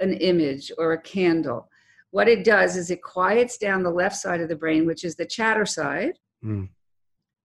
an 0.00 0.14
image 0.14 0.72
or 0.78 0.92
a 0.92 1.00
candle, 1.00 1.68
what 2.12 2.28
it 2.28 2.44
does 2.44 2.76
is 2.76 2.90
it 2.90 3.02
quiets 3.02 3.58
down 3.58 3.82
the 3.82 3.90
left 3.90 4.16
side 4.16 4.40
of 4.40 4.48
the 4.48 4.56
brain, 4.56 4.86
which 4.86 5.04
is 5.04 5.16
the 5.16 5.26
chatter 5.26 5.66
side, 5.66 6.18
mm. 6.44 6.68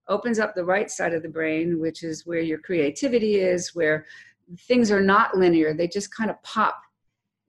opens 0.08 0.38
up 0.38 0.54
the 0.54 0.64
right 0.64 0.90
side 0.90 1.12
of 1.12 1.22
the 1.22 1.28
brain, 1.28 1.80
which 1.80 2.02
is 2.02 2.24
where 2.24 2.40
your 2.40 2.58
creativity 2.58 3.36
is, 3.36 3.74
where 3.74 4.06
things 4.68 4.90
are 4.92 5.02
not 5.02 5.36
linear. 5.36 5.74
They 5.74 5.88
just 5.88 6.14
kind 6.14 6.30
of 6.30 6.42
pop 6.42 6.80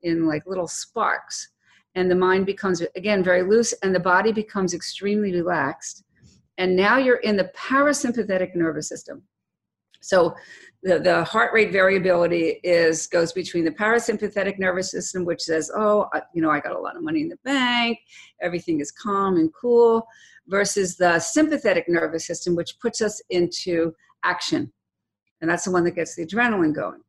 in 0.01 0.25
like 0.25 0.48
little 0.48 0.68
sparks. 0.68 1.51
And 1.95 2.10
the 2.10 2.16
mind 2.16 2.45
becomes, 2.45 2.81
again, 2.95 3.24
very 3.24 3.44
loose, 3.44 3.74
and 3.83 3.94
the 3.94 4.00
body 4.00 4.31
becomes 4.31 4.73
extremely 4.73 5.31
relaxed 5.31 6.04
and 6.59 6.76
now 6.76 6.97
you're 6.97 7.16
in 7.16 7.38
the 7.38 7.49
parasympathetic 7.56 8.54
nervous 8.54 8.90
system. 8.90 9.23
So 10.02 10.36
the, 10.84 11.00
the 11.00 11.24
heart 11.24 11.54
rate 11.54 11.72
variability 11.72 12.60
is 12.64 13.08
goes 13.08 13.34
between 13.34 13.66
the 13.66 13.72
parasympathetic 13.72 14.60
nervous 14.60 14.92
system, 14.92 15.26
which 15.26 15.42
says, 15.42 15.70
oh, 15.76 16.08
I, 16.14 16.22
you 16.34 16.42
know, 16.42 16.50
I 16.50 16.60
got 16.60 16.76
a 16.76 16.80
lot 16.80 16.96
of 16.96 17.04
money 17.04 17.22
in 17.22 17.30
the 17.30 17.40
bank, 17.44 18.00
everything 18.42 18.80
is 18.80 18.92
calm 18.92 19.36
and 19.36 19.52
cool, 19.54 20.08
versus 20.48 20.96
the 20.96 21.20
sympathetic 21.20 21.86
nervous 21.88 22.26
system, 22.26 22.56
which 22.56 22.80
puts 22.80 23.02
us 23.02 23.22
into 23.30 23.94
action. 24.24 24.72
And 25.42 25.50
that's 25.50 25.66
the 25.66 25.72
one 25.72 25.84
that 25.84 25.96
gets 25.96 26.16
the 26.16 26.26
adrenaline 26.26 26.74
going. 26.74 27.02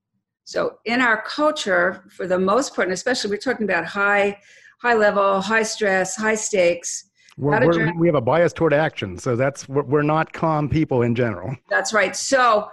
So 0.45 0.79
in 0.85 1.01
our 1.01 1.23
culture, 1.23 2.05
for 2.11 2.27
the 2.27 2.39
most 2.39 2.75
part, 2.75 2.89
and 2.89 2.93
especially 2.93 3.31
we're 3.31 3.37
talking 3.37 3.65
about 3.65 3.85
high, 3.85 4.39
high 4.81 4.95
level, 4.95 5.41
high 5.41 5.63
stress, 5.63 6.17
high 6.17 6.35
stakes, 6.35 7.11
we 7.37 8.07
have 8.07 8.15
a 8.17 8.21
bias 8.21 8.53
toward 8.53 8.75
action, 8.75 9.17
so 9.17 9.35
that's 9.35 9.67
we're 9.69 10.03
not 10.03 10.33
calm 10.33 10.69
people 10.69 11.03
in 11.03 11.15
general. 11.15 11.57
That's 11.71 11.95
right. 11.95 12.15
So, 12.15 12.69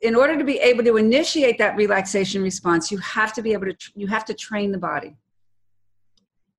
in 0.00 0.14
order 0.14 0.36
to 0.38 0.44
be 0.44 0.58
able 0.58 0.82
to 0.84 0.96
initiate 0.96 1.58
that 1.58 1.76
relaxation 1.76 2.42
response, 2.42 2.90
you 2.90 2.98
have 2.98 3.32
to 3.34 3.42
be 3.42 3.52
able 3.52 3.66
to 3.66 3.76
you 3.94 4.06
have 4.06 4.24
to 4.26 4.34
train 4.34 4.72
the 4.72 4.78
body, 4.78 5.16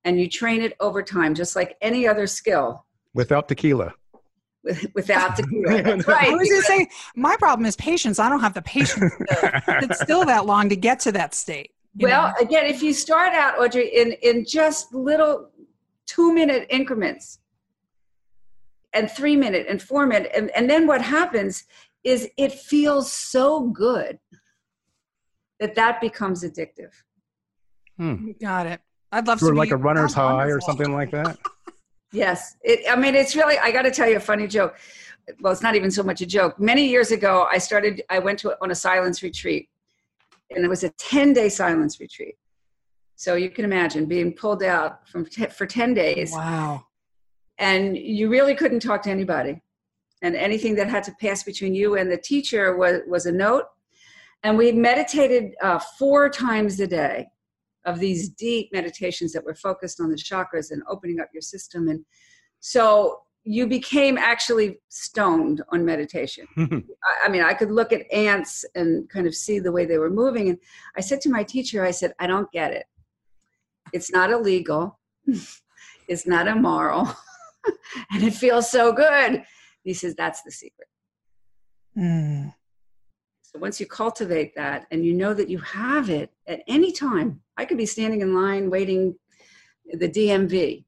and 0.04 0.20
you 0.20 0.28
train 0.28 0.62
it 0.62 0.74
over 0.80 1.02
time, 1.02 1.34
just 1.34 1.56
like 1.56 1.76
any 1.80 2.06
other 2.06 2.26
skill. 2.26 2.84
Without 3.14 3.48
tequila. 3.48 3.94
without 4.94 5.36
tequila. 5.36 5.82
That's 5.82 6.06
right. 6.06 6.28
I 6.28 6.34
was 6.34 6.48
going 6.48 6.60
to 6.60 6.66
say, 6.66 6.88
my 7.16 7.36
problem 7.36 7.66
is 7.66 7.76
patience. 7.76 8.18
I 8.18 8.28
don't 8.28 8.40
have 8.40 8.54
the 8.54 8.62
patience. 8.62 9.12
it's 9.20 10.00
still 10.00 10.24
that 10.24 10.46
long 10.46 10.68
to 10.68 10.76
get 10.76 11.00
to 11.00 11.12
that 11.12 11.34
state. 11.34 11.72
Well, 11.96 12.28
know? 12.28 12.34
again, 12.40 12.66
if 12.66 12.82
you 12.82 12.94
start 12.94 13.34
out, 13.34 13.58
Audrey, 13.58 13.88
in 13.88 14.12
in 14.22 14.44
just 14.46 14.94
little 14.94 15.50
two 16.06 16.32
minute 16.32 16.66
increments 16.70 17.38
and 18.92 19.10
three 19.10 19.36
minute 19.36 19.66
and 19.68 19.80
four 19.80 20.06
minute 20.06 20.30
and, 20.34 20.50
and 20.50 20.68
then 20.68 20.86
what 20.86 21.00
happens 21.00 21.64
is 22.04 22.28
it 22.36 22.52
feels 22.52 23.12
so 23.12 23.68
good 23.68 24.18
that 25.60 25.74
that 25.74 26.00
becomes 26.00 26.42
addictive 26.42 26.92
hmm. 27.96 28.30
got 28.40 28.66
it 28.66 28.80
i'd 29.12 29.26
love 29.26 29.38
to 29.38 29.52
like 29.52 29.70
a 29.70 29.76
runner's 29.76 30.14
high 30.14 30.46
or 30.46 30.60
something 30.60 30.92
like 30.92 31.10
that 31.10 31.38
yes 32.12 32.56
it, 32.62 32.80
i 32.90 32.96
mean 32.96 33.14
it's 33.14 33.36
really 33.36 33.58
i 33.58 33.70
got 33.70 33.82
to 33.82 33.90
tell 33.90 34.08
you 34.08 34.16
a 34.16 34.20
funny 34.20 34.46
joke 34.46 34.76
well 35.40 35.52
it's 35.52 35.62
not 35.62 35.76
even 35.76 35.90
so 35.90 36.02
much 36.02 36.20
a 36.20 36.26
joke 36.26 36.58
many 36.58 36.88
years 36.88 37.12
ago 37.12 37.46
i 37.50 37.58
started 37.58 38.02
i 38.10 38.18
went 38.18 38.38
to 38.38 38.56
on 38.62 38.70
a 38.70 38.74
silence 38.74 39.22
retreat 39.22 39.68
and 40.54 40.64
it 40.64 40.68
was 40.68 40.84
a 40.84 40.90
10 40.90 41.32
day 41.32 41.48
silence 41.48 42.00
retreat 42.00 42.36
So 43.16 43.34
you 43.34 43.50
can 43.50 43.64
imagine 43.64 44.06
being 44.06 44.32
pulled 44.32 44.62
out 44.62 45.08
from 45.08 45.26
t- 45.26 45.46
for 45.46 45.66
10 45.66 45.94
days. 45.94 46.32
Wow. 46.32 46.86
And 47.58 47.96
you 47.96 48.28
really 48.28 48.54
couldn't 48.54 48.80
talk 48.80 49.02
to 49.02 49.10
anybody. 49.10 49.60
And 50.22 50.36
anything 50.36 50.74
that 50.76 50.88
had 50.88 51.04
to 51.04 51.14
pass 51.20 51.42
between 51.42 51.74
you 51.74 51.96
and 51.96 52.10
the 52.10 52.16
teacher 52.16 52.76
was, 52.76 53.00
was 53.06 53.26
a 53.26 53.32
note. 53.32 53.64
And 54.44 54.56
we 54.56 54.72
meditated 54.72 55.52
uh, 55.62 55.78
four 55.98 56.28
times 56.28 56.80
a 56.80 56.86
day 56.86 57.26
of 57.84 57.98
these 57.98 58.28
deep 58.30 58.70
meditations 58.72 59.32
that 59.32 59.44
were 59.44 59.54
focused 59.54 60.00
on 60.00 60.08
the 60.10 60.16
chakras 60.16 60.70
and 60.70 60.82
opening 60.88 61.20
up 61.20 61.28
your 61.32 61.42
system. 61.42 61.88
And 61.88 62.04
so 62.60 63.20
you 63.44 63.66
became 63.66 64.16
actually 64.16 64.78
stoned 64.88 65.62
on 65.70 65.84
meditation. 65.84 66.46
I, 66.56 66.82
I 67.24 67.28
mean, 67.28 67.42
I 67.42 67.54
could 67.54 67.70
look 67.70 67.92
at 67.92 68.10
ants 68.12 68.64
and 68.74 69.08
kind 69.10 69.26
of 69.26 69.34
see 69.34 69.58
the 69.58 69.72
way 69.72 69.84
they 69.84 69.98
were 69.98 70.10
moving. 70.10 70.48
And 70.48 70.58
I 70.96 71.00
said 71.00 71.20
to 71.22 71.30
my 71.30 71.42
teacher, 71.42 71.84
I 71.84 71.90
said, 71.90 72.12
I 72.20 72.26
don't 72.26 72.50
get 72.52 72.72
it. 72.72 72.84
It's 73.92 74.10
not 74.12 74.30
illegal, 74.30 74.98
it's 76.08 76.26
not 76.26 76.46
immoral, 76.46 77.14
and 78.12 78.22
it 78.22 78.32
feels 78.32 78.70
so 78.70 78.92
good. 78.92 79.42
He 79.84 79.94
says, 79.94 80.14
That's 80.14 80.42
the 80.42 80.50
secret. 80.50 80.88
Mm. 81.96 82.54
So 83.42 83.58
once 83.58 83.78
you 83.78 83.86
cultivate 83.86 84.54
that 84.56 84.86
and 84.90 85.04
you 85.04 85.12
know 85.12 85.34
that 85.34 85.50
you 85.50 85.58
have 85.58 86.08
it 86.08 86.30
at 86.46 86.62
any 86.66 86.90
time, 86.90 87.42
I 87.58 87.66
could 87.66 87.76
be 87.76 87.86
standing 87.86 88.22
in 88.22 88.34
line 88.34 88.70
waiting 88.70 89.14
the 89.92 90.08
DMV, 90.08 90.84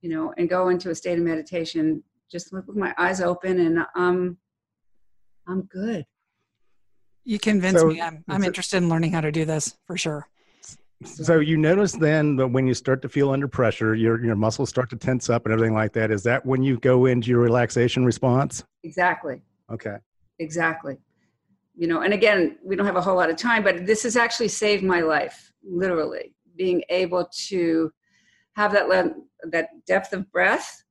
you 0.00 0.10
know, 0.10 0.32
and 0.36 0.48
go 0.48 0.68
into 0.68 0.90
a 0.90 0.94
state 0.94 1.18
of 1.18 1.24
meditation, 1.24 2.04
just 2.30 2.52
with 2.52 2.76
my 2.76 2.94
eyes 2.98 3.20
open 3.20 3.58
and 3.58 3.84
um, 3.96 4.38
I'm 5.48 5.62
good. 5.62 6.06
You 7.24 7.38
convinced 7.38 7.80
So, 7.80 7.88
me. 7.88 8.00
I'm, 8.00 8.24
I'm 8.28 8.44
interested 8.44 8.76
in 8.76 8.88
learning 8.88 9.12
how 9.12 9.22
to 9.22 9.32
do 9.32 9.44
this 9.44 9.76
for 9.86 9.96
sure. 9.96 10.28
So 11.04 11.38
you 11.38 11.56
notice 11.56 11.92
then 11.92 12.36
that 12.36 12.48
when 12.48 12.66
you 12.66 12.74
start 12.74 13.02
to 13.02 13.08
feel 13.08 13.30
under 13.30 13.46
pressure, 13.46 13.94
your 13.94 14.22
your 14.24 14.34
muscles 14.34 14.68
start 14.68 14.90
to 14.90 14.96
tense 14.96 15.30
up 15.30 15.44
and 15.44 15.52
everything 15.52 15.74
like 15.74 15.92
that. 15.92 16.10
Is 16.10 16.22
that 16.24 16.44
when 16.44 16.62
you 16.62 16.78
go 16.78 17.06
into 17.06 17.30
your 17.30 17.40
relaxation 17.40 18.04
response? 18.04 18.64
Exactly. 18.82 19.42
Okay. 19.70 19.96
Exactly. 20.38 20.98
You 21.76 21.88
know, 21.88 22.02
and 22.02 22.12
again, 22.12 22.58
we 22.64 22.76
don't 22.76 22.86
have 22.86 22.96
a 22.96 23.00
whole 23.00 23.16
lot 23.16 23.30
of 23.30 23.36
time, 23.36 23.62
but 23.62 23.86
this 23.86 24.02
has 24.04 24.16
actually 24.16 24.48
saved 24.48 24.82
my 24.84 25.00
life, 25.00 25.52
literally. 25.62 26.34
Being 26.56 26.82
able 26.88 27.28
to 27.48 27.92
have 28.54 28.72
that 28.72 28.88
le- 28.88 29.14
that 29.50 29.68
depth 29.86 30.12
of 30.12 30.30
breath, 30.30 30.84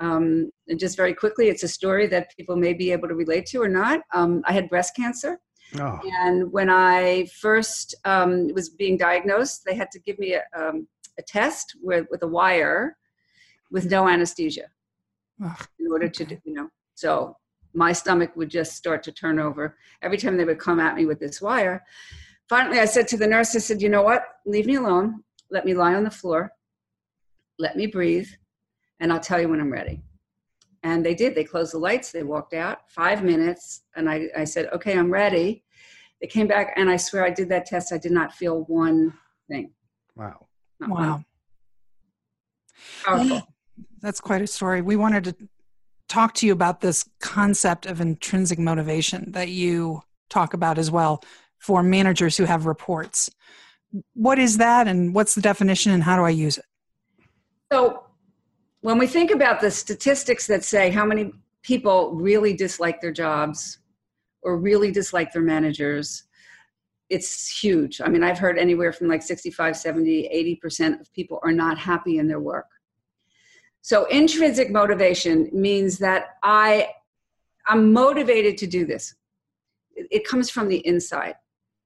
um, 0.00 0.50
and 0.68 0.78
just 0.78 0.96
very 0.96 1.14
quickly, 1.14 1.48
it's 1.48 1.62
a 1.62 1.68
story 1.68 2.06
that 2.08 2.34
people 2.36 2.56
may 2.56 2.72
be 2.72 2.90
able 2.92 3.08
to 3.08 3.14
relate 3.14 3.46
to 3.46 3.62
or 3.62 3.68
not. 3.68 4.00
Um, 4.12 4.42
I 4.46 4.52
had 4.52 4.68
breast 4.68 4.96
cancer, 4.96 5.38
Oh, 5.78 6.00
and 6.20 6.52
when 6.52 6.68
I 6.68 7.26
first 7.40 7.94
um, 8.04 8.48
was 8.54 8.68
being 8.68 8.96
diagnosed, 8.96 9.62
they 9.64 9.74
had 9.74 9.90
to 9.92 10.00
give 10.00 10.18
me 10.18 10.34
a, 10.34 10.42
um, 10.58 10.86
a 11.18 11.22
test 11.22 11.76
with, 11.82 12.06
with 12.10 12.22
a 12.22 12.28
wire 12.28 12.96
with 13.70 13.90
no 13.90 14.08
anesthesia 14.08 14.66
in 15.78 15.90
order 15.90 16.08
to, 16.08 16.24
do- 16.24 16.38
you 16.44 16.54
know, 16.54 16.68
so 16.94 17.36
my 17.74 17.92
stomach 17.92 18.36
would 18.36 18.50
just 18.50 18.76
start 18.76 19.02
to 19.02 19.12
turn 19.12 19.38
over 19.38 19.76
every 20.02 20.18
time 20.18 20.36
they 20.36 20.44
would 20.44 20.58
come 20.58 20.78
at 20.78 20.94
me 20.94 21.06
with 21.06 21.18
this 21.18 21.40
wire. 21.40 21.82
Finally, 22.48 22.78
I 22.78 22.84
said 22.84 23.08
to 23.08 23.16
the 23.16 23.26
nurse, 23.26 23.56
I 23.56 23.60
said, 23.60 23.80
you 23.80 23.88
know 23.88 24.02
what? 24.02 24.24
Leave 24.44 24.66
me 24.66 24.74
alone. 24.74 25.22
Let 25.50 25.64
me 25.64 25.74
lie 25.74 25.94
on 25.94 26.04
the 26.04 26.10
floor. 26.10 26.52
Let 27.58 27.76
me 27.76 27.86
breathe. 27.86 28.28
And 29.00 29.12
I'll 29.12 29.20
tell 29.20 29.40
you 29.40 29.48
when 29.48 29.60
I'm 29.60 29.72
ready. 29.72 30.02
And 30.82 31.04
they 31.04 31.14
did. 31.14 31.34
They 31.34 31.44
closed 31.44 31.72
the 31.72 31.78
lights. 31.78 32.12
They 32.12 32.24
walked 32.24 32.54
out 32.54 32.90
five 32.90 33.22
minutes. 33.22 33.82
And 33.96 34.08
I, 34.08 34.28
I 34.36 34.44
said, 34.44 34.66
okay, 34.74 34.98
I'm 34.98 35.10
ready. 35.10 35.61
They 36.22 36.28
came 36.28 36.46
back. 36.46 36.72
And 36.76 36.88
I 36.88 36.96
swear 36.96 37.24
I 37.24 37.30
did 37.30 37.48
that 37.50 37.66
test. 37.66 37.92
I 37.92 37.98
did 37.98 38.12
not 38.12 38.32
feel 38.32 38.62
one 38.62 39.12
thing. 39.48 39.72
wow. 40.16 40.46
Not. 40.80 40.90
Wow. 40.90 41.24
Powerful. 43.04 43.42
That's 44.00 44.20
quite 44.20 44.40
a 44.40 44.46
story. 44.46 44.80
We 44.82 44.96
wanted 44.96 45.24
to 45.24 45.36
talk 46.08 46.34
to 46.34 46.46
you 46.46 46.52
about 46.52 46.80
this 46.80 47.04
concept 47.20 47.86
of 47.86 48.00
intrinsic 48.00 48.58
motivation 48.58 49.32
that 49.32 49.48
you 49.48 50.02
talk 50.30 50.54
about 50.54 50.78
as 50.78 50.90
well 50.90 51.22
for 51.58 51.82
managers 51.82 52.36
who 52.36 52.44
have 52.44 52.66
reports. 52.66 53.30
What 54.14 54.38
is 54.38 54.58
that 54.58 54.88
and 54.88 55.14
what's 55.14 55.34
the 55.34 55.40
definition 55.40 55.92
and 55.92 56.02
how 56.02 56.16
do 56.16 56.22
I 56.22 56.30
use 56.30 56.58
it? 56.58 56.64
So, 57.72 58.04
when 58.80 58.98
we 58.98 59.06
think 59.06 59.30
about 59.30 59.60
the 59.60 59.70
statistics 59.70 60.46
that 60.48 60.64
say 60.64 60.90
how 60.90 61.04
many 61.04 61.32
people 61.62 62.12
really 62.14 62.52
dislike 62.52 63.00
their 63.00 63.12
jobs 63.12 63.78
or 64.42 64.58
really 64.58 64.90
dislike 64.90 65.32
their 65.32 65.42
managers, 65.42 66.24
it's 67.08 67.62
huge. 67.62 68.00
I 68.00 68.08
mean, 68.08 68.22
I've 68.22 68.38
heard 68.38 68.58
anywhere 68.58 68.92
from 68.92 69.08
like 69.08 69.22
65, 69.22 69.76
70, 69.76 70.58
80% 70.64 71.00
of 71.00 71.12
people 71.12 71.38
are 71.42 71.52
not 71.52 71.78
happy 71.78 72.18
in 72.18 72.26
their 72.26 72.40
work. 72.40 72.66
So, 73.82 74.04
intrinsic 74.06 74.70
motivation 74.70 75.50
means 75.52 75.98
that 75.98 76.36
I, 76.42 76.88
I'm 77.66 77.92
motivated 77.92 78.56
to 78.58 78.66
do 78.66 78.86
this. 78.86 79.14
It, 79.94 80.26
comes 80.26 80.48
from 80.48 80.68
the 80.68 80.86
inside. 80.86 81.34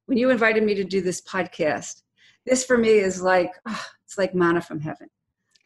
When 0.05 0.17
you 0.19 0.31
invited 0.31 0.63
me 0.63 0.75
to 0.75 0.85
do 0.85 1.01
this 1.01 1.21
podcast, 1.23 2.03
this 2.45 2.65
for 2.65 2.79
me 2.79 2.91
is 2.91 3.21
like, 3.21 3.51
ah, 3.67 3.89
it's 4.05 4.17
like 4.17 4.35
manna 4.35 4.61
from 4.61 4.79
heaven. 4.79 5.09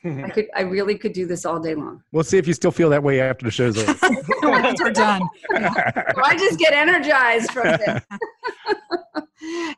I 0.04 0.30
could, 0.35 0.49
I 0.54 0.62
really 0.62 0.97
could 0.97 1.12
do 1.12 1.26
this 1.26 1.45
all 1.45 1.61
day 1.61 1.75
long. 1.75 2.02
We'll 2.12 2.25
see 2.25 2.38
if 2.38 2.47
you 2.47 2.54
still 2.54 2.71
feel 2.71 2.88
that 2.90 3.02
way 3.02 3.21
after 3.21 3.45
the 3.45 3.50
show's 3.50 3.76
over. 3.76 3.97
Once 4.42 4.80
we're 4.80 4.92
done. 4.92 5.23
So 5.50 6.23
I 6.25 6.37
just 6.37 6.59
get 6.59 6.73
energized 6.73 7.50
from 7.50 7.64
this. 7.64 8.02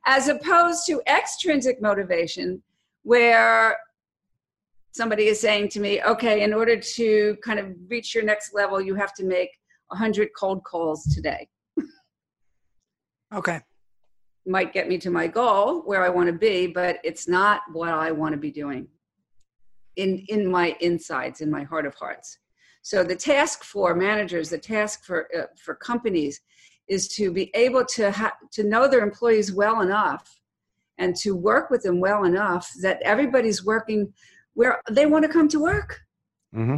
As 0.07 0.29
opposed 0.29 0.87
to 0.87 1.00
extrinsic 1.07 1.81
motivation, 1.81 2.62
where 3.02 3.76
somebody 4.93 5.26
is 5.26 5.41
saying 5.41 5.69
to 5.71 5.81
me, 5.81 6.02
okay, 6.02 6.43
in 6.43 6.52
order 6.52 6.76
to 6.76 7.37
kind 7.45 7.59
of 7.59 7.75
reach 7.88 8.14
your 8.14 8.25
next 8.25 8.55
level, 8.55 8.81
you 8.81 8.95
have 8.95 9.14
to 9.14 9.25
make 9.25 9.50
100 9.88 10.31
cold 10.37 10.62
calls 10.64 11.05
today. 11.05 11.49
Okay. 13.35 13.61
Might 14.47 14.73
get 14.73 14.88
me 14.88 14.99
to 14.99 15.11
my 15.11 15.26
goal 15.26 15.83
where 15.83 16.05
I 16.05 16.09
want 16.09 16.26
to 16.29 16.33
be, 16.33 16.67
but 16.67 16.99
it's 17.05 17.29
not 17.29 17.62
what 17.73 17.91
I 17.91 18.11
want 18.11 18.33
to 18.33 18.38
be 18.38 18.50
doing 18.50 18.88
in, 19.97 20.25
in 20.29 20.51
my 20.51 20.77
insides, 20.81 21.41
in 21.41 21.51
my 21.51 21.63
heart 21.63 21.87
of 21.87 21.95
hearts. 21.95 22.39
So 22.83 23.05
the 23.05 23.17
task 23.17 23.63
for 23.65 23.95
managers, 23.95 24.51
the 24.51 24.59
task 24.59 25.05
for, 25.05 25.29
uh, 25.37 25.47
for 25.57 25.75
companies 25.77 26.41
is 26.89 27.09
to 27.09 27.33
be 27.33 27.51
able 27.55 27.85
to, 27.85 28.11
ha- 28.11 28.37
to 28.53 28.65
know 28.65 28.89
their 28.89 29.03
employees 29.03 29.53
well 29.53 29.83
enough 29.83 30.41
and 30.99 31.15
to 31.17 31.35
work 31.35 31.71
with 31.71 31.83
them 31.83 32.01
well 32.01 32.25
enough 32.25 32.71
that 32.81 33.01
everybody's 33.03 33.65
working 33.65 34.13
where 34.55 34.81
they 34.91 35.07
want 35.07 35.25
to 35.25 35.31
come 35.31 35.49
to 35.49 35.61
work. 35.61 36.01
hmm 36.53 36.77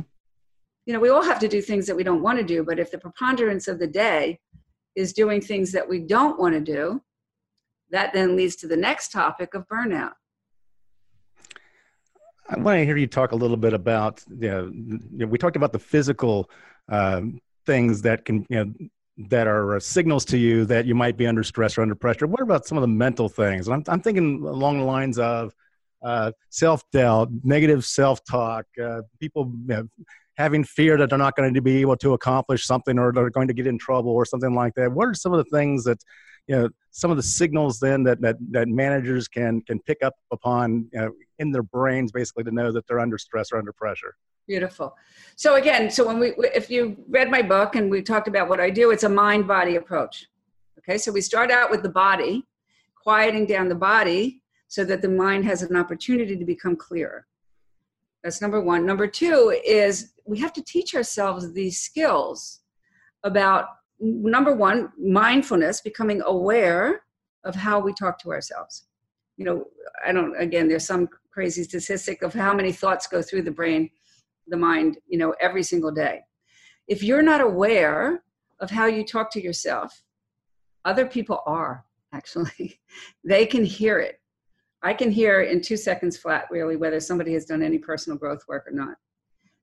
You 0.86 0.92
know, 0.92 1.00
we 1.00 1.08
all 1.08 1.24
have 1.24 1.40
to 1.40 1.48
do 1.48 1.62
things 1.62 1.86
that 1.86 1.96
we 1.96 2.04
don't 2.04 2.22
want 2.22 2.38
to 2.38 2.44
do, 2.44 2.62
but 2.62 2.78
if 2.78 2.90
the 2.90 2.98
preponderance 2.98 3.66
of 3.66 3.78
the 3.78 3.86
day 3.86 4.38
is 4.94 5.12
doing 5.12 5.40
things 5.40 5.72
that 5.72 5.88
we 5.88 5.98
don't 5.98 6.38
want 6.38 6.54
to 6.54 6.60
do, 6.60 7.02
that 7.90 8.12
then 8.12 8.36
leads 8.36 8.56
to 8.56 8.68
the 8.68 8.76
next 8.76 9.10
topic 9.10 9.54
of 9.54 9.66
burnout. 9.68 10.12
I 12.48 12.58
want 12.58 12.78
to 12.78 12.84
hear 12.84 12.96
you 12.96 13.06
talk 13.06 13.32
a 13.32 13.36
little 13.36 13.56
bit 13.56 13.72
about, 13.72 14.22
you 14.28 14.50
know, 14.50 14.70
you 14.72 15.00
know, 15.12 15.26
we 15.26 15.38
talked 15.38 15.56
about 15.56 15.72
the 15.72 15.78
physical 15.78 16.50
um, 16.88 17.40
things 17.64 18.02
that 18.02 18.24
can, 18.24 18.46
you 18.50 18.64
know, 18.64 18.72
that 19.28 19.46
are 19.46 19.76
uh, 19.76 19.80
signals 19.80 20.24
to 20.26 20.38
you 20.38 20.64
that 20.66 20.86
you 20.86 20.94
might 20.94 21.16
be 21.16 21.26
under 21.26 21.42
stress 21.42 21.78
or 21.78 21.82
under 21.82 21.94
pressure. 21.94 22.26
What 22.26 22.42
about 22.42 22.66
some 22.66 22.76
of 22.76 22.82
the 22.82 22.88
mental 22.88 23.28
things? 23.28 23.68
And 23.68 23.74
I'm, 23.74 23.84
I'm 23.86 24.00
thinking 24.00 24.42
along 24.42 24.78
the 24.78 24.84
lines 24.84 25.18
of 25.18 25.54
uh, 26.02 26.32
self 26.50 26.82
doubt, 26.90 27.30
negative 27.42 27.84
self 27.84 28.22
talk, 28.24 28.66
uh, 28.82 29.02
people 29.20 29.52
you 29.68 29.74
know, 29.74 29.88
having 30.36 30.64
fear 30.64 30.96
that 30.96 31.10
they're 31.10 31.18
not 31.18 31.36
going 31.36 31.54
to 31.54 31.60
be 31.60 31.80
able 31.80 31.96
to 31.96 32.12
accomplish 32.12 32.66
something 32.66 32.98
or 32.98 33.12
they're 33.12 33.30
going 33.30 33.48
to 33.48 33.54
get 33.54 33.66
in 33.66 33.78
trouble 33.78 34.10
or 34.12 34.24
something 34.24 34.54
like 34.54 34.74
that. 34.74 34.92
What 34.92 35.08
are 35.08 35.14
some 35.14 35.32
of 35.32 35.38
the 35.38 35.56
things 35.56 35.84
that, 35.84 35.98
you 36.46 36.56
know, 36.56 36.68
some 36.90 37.10
of 37.10 37.16
the 37.16 37.22
signals 37.22 37.78
then 37.78 38.02
that, 38.04 38.20
that, 38.20 38.36
that 38.50 38.68
managers 38.68 39.28
can, 39.28 39.60
can 39.62 39.80
pick 39.80 39.98
up 40.02 40.14
upon 40.32 40.88
you 40.92 41.00
know, 41.00 41.12
in 41.38 41.52
their 41.52 41.62
brains 41.62 42.12
basically 42.12 42.44
to 42.44 42.50
know 42.50 42.72
that 42.72 42.86
they're 42.86 43.00
under 43.00 43.18
stress 43.18 43.52
or 43.52 43.58
under 43.58 43.72
pressure? 43.72 44.14
Beautiful. 44.46 44.94
So 45.36 45.54
again, 45.54 45.90
so 45.90 46.06
when 46.06 46.18
we, 46.18 46.34
if 46.54 46.68
you 46.68 46.96
read 47.08 47.30
my 47.30 47.40
book 47.40 47.76
and 47.76 47.90
we 47.90 48.02
talked 48.02 48.28
about 48.28 48.48
what 48.48 48.60
I 48.60 48.70
do, 48.70 48.90
it's 48.90 49.04
a 49.04 49.08
mind-body 49.08 49.76
approach. 49.76 50.26
Okay, 50.78 50.98
so 50.98 51.10
we 51.10 51.22
start 51.22 51.50
out 51.50 51.70
with 51.70 51.82
the 51.82 51.88
body, 51.88 52.44
quieting 53.02 53.46
down 53.46 53.68
the 53.68 53.74
body 53.74 54.42
so 54.68 54.84
that 54.84 55.00
the 55.00 55.08
mind 55.08 55.44
has 55.46 55.62
an 55.62 55.76
opportunity 55.76 56.36
to 56.36 56.44
become 56.44 56.76
clearer. 56.76 57.26
That's 58.24 58.40
number 58.40 58.60
one. 58.60 58.86
Number 58.86 59.06
two 59.06 59.54
is 59.64 60.14
we 60.24 60.38
have 60.38 60.54
to 60.54 60.64
teach 60.64 60.94
ourselves 60.94 61.52
these 61.52 61.78
skills 61.78 62.60
about 63.22 63.66
number 64.00 64.54
one, 64.54 64.90
mindfulness, 64.98 65.82
becoming 65.82 66.22
aware 66.22 67.02
of 67.44 67.54
how 67.54 67.78
we 67.78 67.92
talk 67.92 68.18
to 68.20 68.30
ourselves. 68.30 68.86
You 69.36 69.44
know, 69.44 69.64
I 70.04 70.12
don't, 70.12 70.34
again, 70.40 70.68
there's 70.68 70.86
some 70.86 71.06
crazy 71.30 71.64
statistic 71.64 72.22
of 72.22 72.32
how 72.32 72.54
many 72.54 72.72
thoughts 72.72 73.06
go 73.06 73.20
through 73.20 73.42
the 73.42 73.50
brain, 73.50 73.90
the 74.48 74.56
mind, 74.56 74.96
you 75.06 75.18
know, 75.18 75.34
every 75.38 75.62
single 75.62 75.92
day. 75.92 76.22
If 76.88 77.02
you're 77.02 77.22
not 77.22 77.42
aware 77.42 78.24
of 78.58 78.70
how 78.70 78.86
you 78.86 79.04
talk 79.04 79.30
to 79.32 79.42
yourself, 79.42 80.02
other 80.86 81.06
people 81.06 81.42
are 81.46 81.84
actually. 82.14 82.80
they 83.24 83.44
can 83.44 83.64
hear 83.64 83.98
it. 83.98 84.20
I 84.84 84.92
can 84.92 85.10
hear 85.10 85.40
in 85.42 85.62
two 85.62 85.78
seconds 85.78 86.16
flat, 86.16 86.46
really, 86.50 86.76
whether 86.76 87.00
somebody 87.00 87.32
has 87.32 87.46
done 87.46 87.62
any 87.62 87.78
personal 87.78 88.18
growth 88.18 88.42
work 88.46 88.66
or 88.68 88.72
not. 88.72 88.96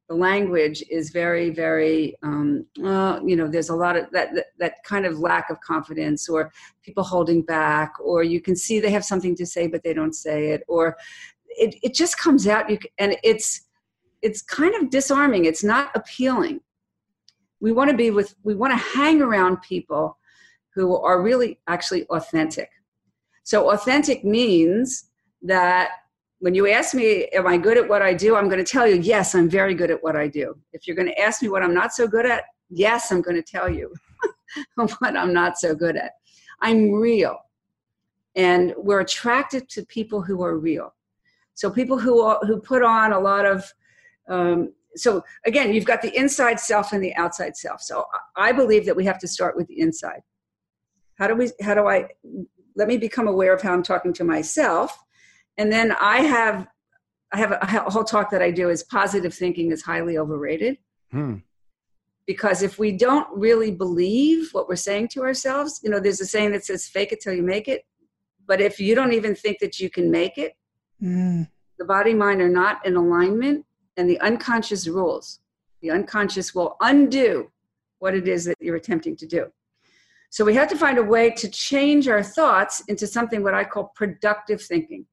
The 0.09 0.15
language 0.15 0.83
is 0.89 1.11
very, 1.11 1.51
very, 1.51 2.17
um, 2.23 2.65
uh, 2.83 3.19
you 3.23 3.35
know, 3.35 3.47
there's 3.47 3.69
a 3.69 3.75
lot 3.75 3.95
of 3.95 4.11
that, 4.11 4.33
that, 4.33 4.47
that 4.57 4.83
kind 4.83 5.05
of 5.05 5.19
lack 5.19 5.51
of 5.51 5.61
confidence, 5.61 6.27
or 6.27 6.51
people 6.83 7.03
holding 7.03 7.43
back, 7.43 7.93
or 8.03 8.23
you 8.23 8.41
can 8.41 8.55
see 8.55 8.79
they 8.79 8.89
have 8.89 9.05
something 9.05 9.35
to 9.35 9.45
say 9.45 9.67
but 9.67 9.83
they 9.83 9.93
don't 9.93 10.15
say 10.15 10.49
it, 10.49 10.63
or 10.67 10.97
it, 11.47 11.75
it 11.83 11.93
just 11.93 12.17
comes 12.17 12.47
out. 12.47 12.69
You 12.69 12.79
and 12.97 13.15
it's 13.23 13.67
it's 14.21 14.41
kind 14.41 14.75
of 14.75 14.89
disarming. 14.89 15.45
It's 15.45 15.63
not 15.63 15.91
appealing. 15.95 16.61
We 17.59 17.71
want 17.71 17.91
to 17.91 17.95
be 17.95 18.09
with, 18.09 18.35
we 18.43 18.55
want 18.55 18.73
to 18.73 18.77
hang 18.77 19.21
around 19.21 19.61
people 19.61 20.17
who 20.73 20.97
are 20.97 21.21
really 21.21 21.59
actually 21.67 22.05
authentic. 22.07 22.69
So 23.43 23.71
authentic 23.71 24.23
means 24.23 25.10
that 25.43 25.91
when 26.39 26.55
you 26.55 26.67
ask 26.67 26.93
me, 26.93 27.27
Am 27.33 27.47
I 27.47 27.57
good 27.57 27.77
at 27.77 27.87
what 27.87 28.01
I 28.01 28.13
do? 28.13 28.35
I'm 28.35 28.49
going 28.49 28.63
to 28.63 28.71
tell 28.71 28.87
you, 28.87 28.95
Yes, 28.95 29.35
I'm 29.35 29.49
very 29.49 29.73
good 29.73 29.91
at 29.91 30.03
what 30.03 30.15
I 30.15 30.27
do. 30.27 30.55
If 30.73 30.87
you're 30.87 30.95
going 30.95 31.07
to 31.07 31.19
ask 31.19 31.41
me 31.41 31.49
what 31.49 31.63
I'm 31.63 31.73
not 31.73 31.93
so 31.93 32.07
good 32.07 32.25
at, 32.25 32.43
yes, 32.69 33.11
I'm 33.11 33.21
going 33.21 33.35
to 33.35 33.43
tell 33.43 33.69
you 33.69 33.93
what 34.75 35.15
I'm 35.15 35.33
not 35.33 35.57
so 35.57 35.75
good 35.75 35.95
at. 35.95 36.13
I'm 36.61 36.91
real. 36.91 37.37
And 38.35 38.73
we're 38.77 39.01
attracted 39.01 39.69
to 39.69 39.85
people 39.85 40.21
who 40.21 40.43
are 40.43 40.57
real. 40.57 40.93
So 41.53 41.69
people 41.69 41.99
who, 41.99 42.33
who 42.39 42.59
put 42.59 42.81
on 42.81 43.11
a 43.11 43.19
lot 43.19 43.45
of, 43.45 43.71
um, 44.29 44.73
so 44.95 45.23
again, 45.45 45.73
you've 45.73 45.85
got 45.85 46.01
the 46.01 46.15
inside 46.17 46.59
self 46.59 46.93
and 46.93 47.03
the 47.03 47.13
outside 47.15 47.57
self. 47.57 47.81
So 47.81 48.05
I 48.35 48.51
believe 48.51 48.85
that 48.85 48.95
we 48.95 49.05
have 49.05 49.19
to 49.19 49.27
start 49.27 49.55
with 49.55 49.67
the 49.67 49.79
inside. 49.79 50.21
How 51.15 51.27
do 51.27 51.35
we, 51.35 51.51
how 51.61 51.75
do 51.75 51.87
I, 51.87 52.07
let 52.75 52.87
me 52.87 52.97
become 52.97 53.27
aware 53.27 53.53
of 53.53 53.61
how 53.61 53.73
I'm 53.73 53.83
talking 53.83 54.13
to 54.13 54.23
myself 54.23 54.97
and 55.57 55.71
then 55.71 55.91
I 55.99 56.21
have 56.21 56.67
I 57.31 57.37
have 57.37 57.51
a, 57.51 57.59
a 57.61 57.89
whole 57.89 58.03
talk 58.03 58.29
that 58.31 58.41
I 58.41 58.51
do 58.51 58.69
is 58.69 58.83
positive 58.83 59.33
thinking 59.33 59.71
is 59.71 59.81
highly 59.81 60.17
overrated. 60.17 60.77
Hmm. 61.11 61.37
Because 62.27 62.61
if 62.61 62.77
we 62.77 62.91
don't 62.91 63.27
really 63.33 63.71
believe 63.71 64.49
what 64.51 64.67
we're 64.67 64.75
saying 64.75 65.09
to 65.09 65.23
ourselves, 65.23 65.79
you 65.83 65.89
know, 65.89 65.99
there's 65.99 66.21
a 66.21 66.25
saying 66.25 66.51
that 66.51 66.65
says 66.65 66.87
fake 66.87 67.11
it 67.11 67.21
till 67.21 67.33
you 67.33 67.41
make 67.41 67.67
it. 67.67 67.83
But 68.45 68.61
if 68.61 68.79
you 68.79 68.95
don't 68.95 69.13
even 69.13 69.33
think 69.33 69.59
that 69.59 69.79
you 69.79 69.89
can 69.89 70.11
make 70.11 70.37
it, 70.37 70.53
mm. 71.01 71.47
the 71.77 71.85
body 71.85 72.13
mind 72.13 72.41
are 72.41 72.49
not 72.49 72.85
in 72.85 72.95
alignment 72.95 73.65
and 73.97 74.09
the 74.09 74.19
unconscious 74.19 74.87
rules. 74.87 75.39
The 75.81 75.91
unconscious 75.91 76.53
will 76.53 76.75
undo 76.81 77.51
what 77.99 78.13
it 78.13 78.27
is 78.27 78.45
that 78.45 78.57
you're 78.59 78.75
attempting 78.75 79.15
to 79.17 79.25
do. 79.25 79.51
So 80.29 80.45
we 80.45 80.53
have 80.55 80.69
to 80.69 80.77
find 80.77 80.97
a 80.97 81.03
way 81.03 81.31
to 81.31 81.49
change 81.49 82.07
our 82.07 82.23
thoughts 82.23 82.83
into 82.87 83.07
something 83.07 83.43
what 83.43 83.53
I 83.53 83.63
call 83.63 83.91
productive 83.95 84.61
thinking 84.61 85.05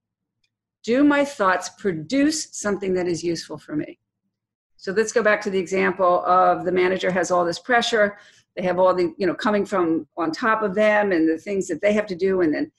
do 0.83 1.05
my 1.05 1.25
thoughts 1.25 1.71
produce 1.71 2.49
something 2.53 2.95
that 2.95 3.07
is 3.07 3.23
useful 3.23 3.59
for 3.59 3.77
me? 3.77 3.99
So 4.77 4.93
let's 4.93 5.13
go 5.13 5.23
back 5.23 5.41
to 5.43 5.51
the 5.51 5.59
example 5.59 6.25
of 6.25 6.65
the 6.65 6.73
manager 6.73 7.11
has 7.11 7.31
all 7.31 7.45
this 7.45 7.59
pressure. 7.59 8.17
They 8.57 8.63
have 8.63 8.79
all 8.79 8.95
the, 8.95 9.13
you 9.19 9.27
know, 9.27 9.35
coming 9.35 9.67
from 9.67 10.07
on 10.17 10.31
top 10.31 10.63
of 10.63 10.75
them 10.75 11.13
and 11.13 11.29
the 11.29 11.39
things 11.39 11.67
that 11.67 11.81
they 11.81 11.93
have 11.93 12.07
to 12.07 12.15
do, 12.15 12.41
and 12.43 12.55
then, 12.55 12.71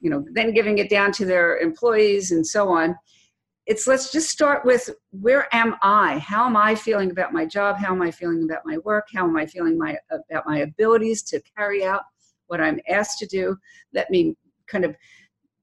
you 0.00 0.10
know, 0.10 0.24
then 0.32 0.52
giving 0.52 0.78
it 0.78 0.90
down 0.90 1.12
to 1.12 1.24
their 1.24 1.58
employees 1.58 2.32
and 2.32 2.46
so 2.46 2.68
on. 2.68 2.96
It's 3.66 3.86
let's 3.86 4.12
just 4.12 4.30
start 4.30 4.64
with 4.64 4.90
where 5.10 5.48
am 5.52 5.76
I? 5.82 6.18
How 6.18 6.46
am 6.46 6.56
I 6.56 6.74
feeling 6.74 7.10
about 7.10 7.32
my 7.32 7.44
job? 7.44 7.76
How 7.76 7.92
am 7.92 8.02
I 8.02 8.10
feeling 8.10 8.44
about 8.44 8.62
my 8.64 8.78
work? 8.78 9.06
How 9.12 9.24
am 9.24 9.36
I 9.36 9.46
feeling 9.46 9.78
my 9.78 9.96
about 10.10 10.46
my 10.46 10.58
abilities 10.58 11.22
to 11.24 11.40
carry 11.56 11.84
out 11.84 12.02
what 12.46 12.60
I'm 12.60 12.80
asked 12.88 13.18
to 13.20 13.26
do? 13.26 13.56
Let 13.92 14.10
me 14.10 14.36
kind 14.68 14.84
of 14.84 14.96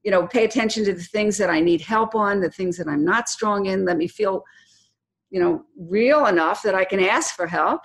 you 0.03 0.11
know 0.11 0.27
pay 0.27 0.43
attention 0.43 0.83
to 0.85 0.93
the 0.93 1.01
things 1.01 1.37
that 1.37 1.49
i 1.49 1.59
need 1.59 1.81
help 1.81 2.15
on 2.15 2.39
the 2.39 2.49
things 2.49 2.77
that 2.77 2.87
i'm 2.87 3.05
not 3.05 3.29
strong 3.29 3.65
in 3.67 3.85
let 3.85 3.97
me 3.97 4.07
feel 4.07 4.43
you 5.29 5.39
know 5.39 5.63
real 5.77 6.25
enough 6.27 6.61
that 6.61 6.75
i 6.75 6.83
can 6.83 6.99
ask 6.99 7.35
for 7.35 7.47
help 7.47 7.81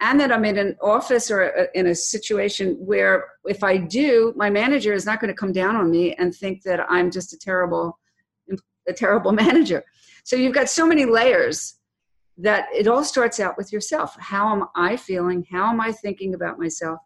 and 0.00 0.18
that 0.18 0.32
i'm 0.32 0.44
in 0.44 0.58
an 0.58 0.76
office 0.82 1.30
or 1.30 1.42
a, 1.42 1.66
in 1.74 1.86
a 1.88 1.94
situation 1.94 2.74
where 2.78 3.24
if 3.44 3.62
i 3.62 3.76
do 3.76 4.32
my 4.36 4.50
manager 4.50 4.92
is 4.92 5.06
not 5.06 5.20
going 5.20 5.32
to 5.32 5.36
come 5.36 5.52
down 5.52 5.76
on 5.76 5.90
me 5.90 6.14
and 6.14 6.34
think 6.34 6.62
that 6.62 6.80
i'm 6.90 7.10
just 7.10 7.32
a 7.32 7.38
terrible 7.38 7.98
a 8.88 8.92
terrible 8.92 9.32
manager. 9.44 9.84
So 10.24 10.36
you've 10.36 10.54
got 10.54 10.68
so 10.68 10.86
many 10.86 11.04
layers 11.04 11.76
that 12.38 12.66
it 12.74 12.88
all 12.88 13.04
starts 13.04 13.38
out 13.38 13.56
with 13.56 13.72
yourself. 13.72 14.16
How 14.18 14.54
am 14.54 14.66
i 14.74 14.96
feeling? 14.96 15.46
How 15.50 15.70
am 15.70 15.80
i 15.80 15.92
thinking 15.92 16.34
about 16.34 16.58
myself? 16.58 16.98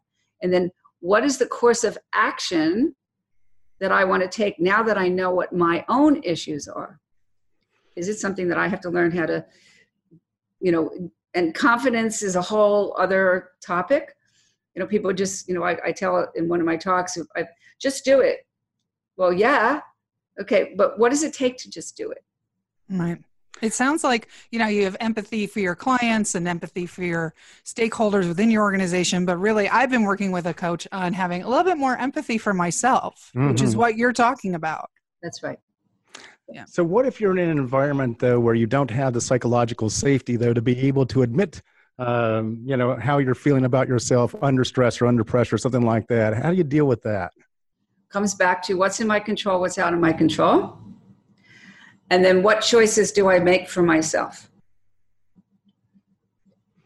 And 0.43 0.53
then 0.53 0.71
what 1.01 1.25
is 1.25 1.39
the 1.39 1.47
course 1.47 1.85
of 1.85 1.99
action 2.15 2.95
that 3.81 3.93
I 3.93 4.05
want 4.05 4.23
to 4.23 4.29
take 4.29 4.59
now 4.59 4.83
that 4.83 4.99
I 4.99 5.09
know 5.09 5.31
what 5.31 5.53
my 5.53 5.85
own 5.89 6.23
issues 6.23 6.69
are? 6.69 7.01
Is 7.97 8.09
it 8.09 8.19
something 8.19 8.49
that 8.49 8.59
I 8.59 8.69
have 8.69 8.81
to 8.83 8.91
learn 8.91 9.11
how 9.11 9.27
to, 9.27 9.45
you 10.61 10.73
know, 10.73 11.11
and 11.35 11.55
confidence 11.55 12.23
is 12.23 12.37
a 12.37 12.43
whole 12.43 12.97
other 12.99 13.51
topic. 13.61 14.17
You 14.75 14.81
know, 14.81 14.87
people 14.87 15.13
just, 15.13 15.49
you 15.49 15.55
know, 15.55 15.63
I, 15.63 15.77
I 15.85 15.93
tell 15.93 16.31
in 16.35 16.49
one 16.49 16.61
of 16.61 16.67
my 16.67 16.77
talks, 16.77 17.19
I 17.37 17.45
just 17.81 18.05
do 18.05 18.21
it. 18.21 18.47
Well, 19.17 19.33
yeah. 19.33 19.81
Okay. 20.41 20.75
But 20.77 20.99
what 20.99 21.11
does 21.11 21.23
it 21.23 21.35
take 21.35 21.57
to 21.59 21.71
just 21.71 21.97
do 21.97 22.11
it? 22.11 22.25
Right. 22.89 23.23
It 23.61 23.73
sounds 23.73 24.05
like, 24.05 24.29
you 24.51 24.59
know, 24.59 24.67
you 24.67 24.85
have 24.85 24.97
empathy 25.01 25.47
for 25.47 25.61
your 25.61 25.75
clients 25.75 26.35
and 26.35 26.47
empathy 26.47 26.87
for 26.87 27.03
your 27.03 27.35
stakeholders 27.65 28.29
within 28.29 28.51
your 28.51 28.63
organization, 28.63 29.25
but 29.25 29.37
really 29.39 29.69
I've 29.69 29.91
been 29.91 30.05
working 30.05 30.33
with 30.33 30.47
a 30.47 30.55
coach 30.55 30.87
on 30.93 31.13
having 31.13 31.43
a 31.43 31.49
little 31.49 31.65
bit 31.65 31.79
more 31.79 31.97
empathy 31.97 32.39
for 32.39 32.55
myself, 32.55 33.31
mm-hmm. 33.35 33.49
which 33.51 33.63
is 33.63 33.71
mm-hmm. 33.71 33.81
what 33.81 33.97
you're 33.97 34.13
talking 34.13 34.55
about. 34.55 34.91
That's 35.23 35.43
right. 35.43 35.59
Yeah. 36.51 36.65
So 36.67 36.83
what 36.83 37.05
if 37.05 37.21
you're 37.21 37.37
in 37.37 37.51
an 37.51 37.59
environment 37.59 38.19
though 38.19 38.41
where 38.41 38.55
you 38.55 38.67
don't 38.67 38.91
have 38.91 39.13
the 39.13 39.21
psychological 39.21 39.91
safety 39.91 40.37
though 40.37 40.55
to 40.55 40.63
be 40.63 40.79
able 40.87 41.05
to 41.07 41.23
admit 41.23 41.63
um, 41.99 42.61
you 42.65 42.77
know 42.77 42.95
how 42.97 43.19
you're 43.19 43.35
feeling 43.35 43.65
about 43.65 43.89
yourself 43.89 44.35
under 44.41 44.65
stress 44.65 45.01
or 45.01 45.07
under 45.07 45.25
pressure, 45.25 45.57
or 45.57 45.59
something 45.59 45.85
like 45.85 46.07
that. 46.07 46.33
How 46.33 46.51
do 46.51 46.57
you 46.57 46.63
deal 46.63 46.87
with 46.87 47.03
that? 47.03 47.33
Comes 48.09 48.37
back 48.37 48.63
to 48.63 48.75
what's 48.75 49.01
in 49.01 49.09
my 49.09 49.19
control, 49.19 49.61
what's 49.61 49.79
out 49.79 49.93
of 49.93 49.99
my 49.99 50.13
control 50.13 50.79
and 52.11 52.25
then 52.25 52.43
what 52.43 52.61
choices 52.61 53.13
do 53.13 53.29
I 53.29 53.39
make 53.39 53.69
for 53.69 53.83
myself? 53.83 54.51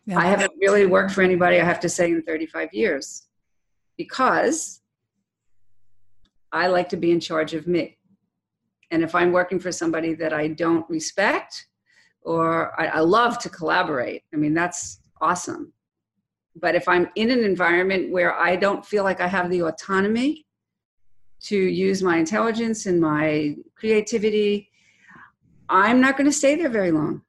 Yeah. 0.05 0.19
I 0.19 0.27
haven't 0.27 0.53
really 0.61 0.87
worked 0.87 1.13
for 1.13 1.23
anybody, 1.23 1.61
I 1.61 1.65
have 1.65 1.81
to 1.81 1.89
say, 1.89 2.11
in 2.11 2.23
35 2.23 2.75
years 2.75 3.29
because 3.97 4.81
I 6.51 6.67
like 6.67 6.89
to 6.89 6.97
be 6.97 7.13
in 7.13 7.21
charge 7.21 7.55
of 7.55 7.67
me. 7.67 7.99
And 8.91 9.03
if 9.03 9.15
I'm 9.15 9.33
working 9.33 9.61
for 9.61 9.71
somebody 9.71 10.15
that 10.15 10.33
I 10.33 10.49
don't 10.49 10.89
respect, 10.91 11.67
or 12.23 12.79
I, 12.81 12.87
I 12.87 13.01
love 13.01 13.39
to 13.41 13.49
collaborate, 13.49 14.23
I 14.35 14.37
mean, 14.37 14.55
that's 14.55 15.01
awesome. 15.21 15.73
But 16.57 16.75
if 16.75 16.89
I'm 16.89 17.09
in 17.15 17.31
an 17.31 17.45
environment 17.45 18.13
where 18.13 18.35
I 18.35 18.57
don't 18.57 18.85
feel 18.85 19.05
like 19.05 19.21
I 19.21 19.29
have 19.29 19.51
the 19.51 19.63
autonomy 19.63 20.47
to 21.45 21.57
use 21.57 22.03
my 22.03 22.19
intelligence 22.19 22.87
and 22.87 23.01
my 23.01 23.57
creativity 23.75 24.69
I'm 25.73 26.01
not 26.01 26.19
going 26.19 26.29
to 26.29 26.37
stay 26.37 26.55
there 26.55 26.69
very 26.69 26.93
long. 26.93 27.23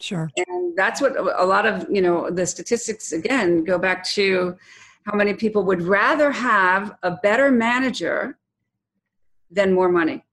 Sure. 0.00 0.30
And 0.36 0.76
that's 0.76 1.00
what 1.00 1.16
a 1.16 1.44
lot 1.44 1.66
of, 1.66 1.86
you 1.90 2.00
know, 2.00 2.30
the 2.30 2.46
statistics 2.46 3.12
again 3.12 3.64
go 3.64 3.78
back 3.78 4.04
to 4.10 4.56
how 5.06 5.16
many 5.16 5.34
people 5.34 5.64
would 5.64 5.82
rather 5.82 6.30
have 6.30 6.96
a 7.02 7.10
better 7.10 7.50
manager 7.50 8.38
than 9.50 9.72
more 9.72 9.88
money. 9.88 10.24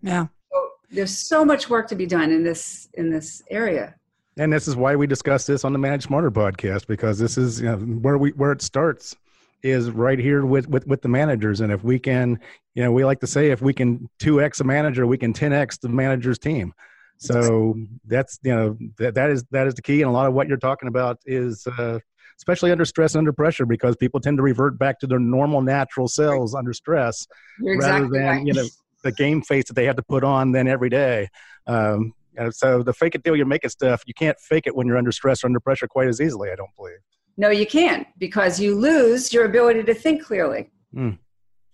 Yeah. 0.00 0.26
So 0.50 0.70
there's 0.90 1.16
so 1.16 1.44
much 1.44 1.68
work 1.68 1.86
to 1.88 1.94
be 1.94 2.06
done 2.06 2.30
in 2.32 2.42
this 2.42 2.88
in 2.94 3.10
this 3.10 3.42
area. 3.50 3.94
And 4.38 4.52
this 4.52 4.66
is 4.66 4.74
why 4.74 4.96
we 4.96 5.06
discuss 5.06 5.46
this 5.46 5.64
on 5.64 5.72
the 5.74 5.78
Manage 5.78 6.04
Smarter 6.04 6.30
podcast 6.30 6.86
because 6.86 7.18
this 7.18 7.36
is 7.36 7.60
you 7.60 7.66
know, 7.66 7.76
where 7.76 8.16
we 8.16 8.30
where 8.30 8.52
it 8.52 8.62
starts 8.62 9.16
is 9.62 9.90
right 9.90 10.18
here 10.18 10.44
with, 10.44 10.68
with 10.68 10.86
with 10.86 11.02
the 11.02 11.08
managers. 11.08 11.60
And 11.60 11.72
if 11.72 11.84
we 11.84 11.98
can 11.98 12.38
you 12.74 12.82
know 12.82 12.92
we 12.92 13.04
like 13.04 13.20
to 13.20 13.26
say 13.26 13.50
if 13.50 13.62
we 13.62 13.72
can 13.72 14.08
2x 14.20 14.60
a 14.60 14.64
manager 14.64 15.06
we 15.06 15.18
can 15.18 15.32
10x 15.32 15.80
the 15.80 15.88
manager's 15.88 16.38
team. 16.38 16.72
So 17.18 17.76
that's 18.06 18.40
you 18.42 18.54
know 18.54 18.76
that, 18.98 19.14
that 19.14 19.30
is 19.30 19.44
that 19.52 19.66
is 19.66 19.74
the 19.74 19.82
key. 19.82 20.02
And 20.02 20.08
a 20.08 20.12
lot 20.12 20.26
of 20.26 20.34
what 20.34 20.48
you're 20.48 20.56
talking 20.56 20.88
about 20.88 21.18
is 21.24 21.66
uh, 21.78 22.00
especially 22.36 22.72
under 22.72 22.84
stress 22.84 23.14
and 23.14 23.20
under 23.20 23.32
pressure 23.32 23.64
because 23.64 23.96
people 23.96 24.18
tend 24.18 24.38
to 24.38 24.42
revert 24.42 24.78
back 24.78 24.98
to 25.00 25.06
their 25.06 25.20
normal 25.20 25.62
natural 25.62 26.08
selves 26.08 26.54
under 26.54 26.72
stress 26.72 27.26
you're 27.60 27.78
rather 27.78 28.06
exactly 28.06 28.18
than 28.18 28.26
right. 28.26 28.46
you 28.46 28.52
know 28.52 28.64
the 29.04 29.12
game 29.12 29.42
face 29.42 29.66
that 29.66 29.74
they 29.74 29.84
have 29.84 29.96
to 29.96 30.02
put 30.02 30.24
on 30.24 30.52
then 30.52 30.66
every 30.66 30.88
day. 30.88 31.28
Um, 31.66 32.14
so 32.50 32.82
the 32.82 32.92
fake 32.92 33.14
it 33.14 33.24
till 33.24 33.36
you 33.36 33.44
make 33.44 33.64
it 33.64 33.70
stuff 33.70 34.02
you 34.06 34.14
can't 34.14 34.38
fake 34.40 34.66
it 34.66 34.74
when 34.74 34.86
you're 34.86 34.96
under 34.96 35.12
stress 35.12 35.44
or 35.44 35.46
under 35.46 35.60
pressure 35.60 35.86
quite 35.86 36.08
as 36.08 36.20
easily 36.20 36.50
i 36.50 36.54
don't 36.54 36.74
believe 36.76 36.96
no, 37.36 37.50
you 37.50 37.66
can't 37.66 38.06
because 38.18 38.60
you 38.60 38.74
lose 38.74 39.32
your 39.32 39.44
ability 39.46 39.82
to 39.84 39.94
think 39.94 40.24
clearly. 40.24 40.70
Mm. 40.94 41.18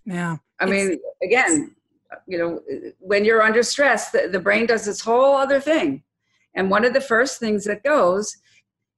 Yeah. 0.05 0.37
I 0.61 0.67
mean, 0.67 0.99
again, 1.23 1.75
you 2.27 2.39
know, 2.39 2.61
when 2.99 3.25
you're 3.25 3.43
under 3.43 3.63
stress, 3.63 4.11
the, 4.11 4.29
the 4.31 4.41
brain 4.41 4.67
does 4.67 4.85
this 4.85 5.01
whole 5.01 5.37
other 5.37 5.61
thing. 5.61 6.03
And 6.55 6.71
one 6.71 6.85
of 6.85 6.95
the 6.95 7.01
first 7.01 7.39
things 7.39 7.65
that 7.65 7.83
goes 7.83 8.37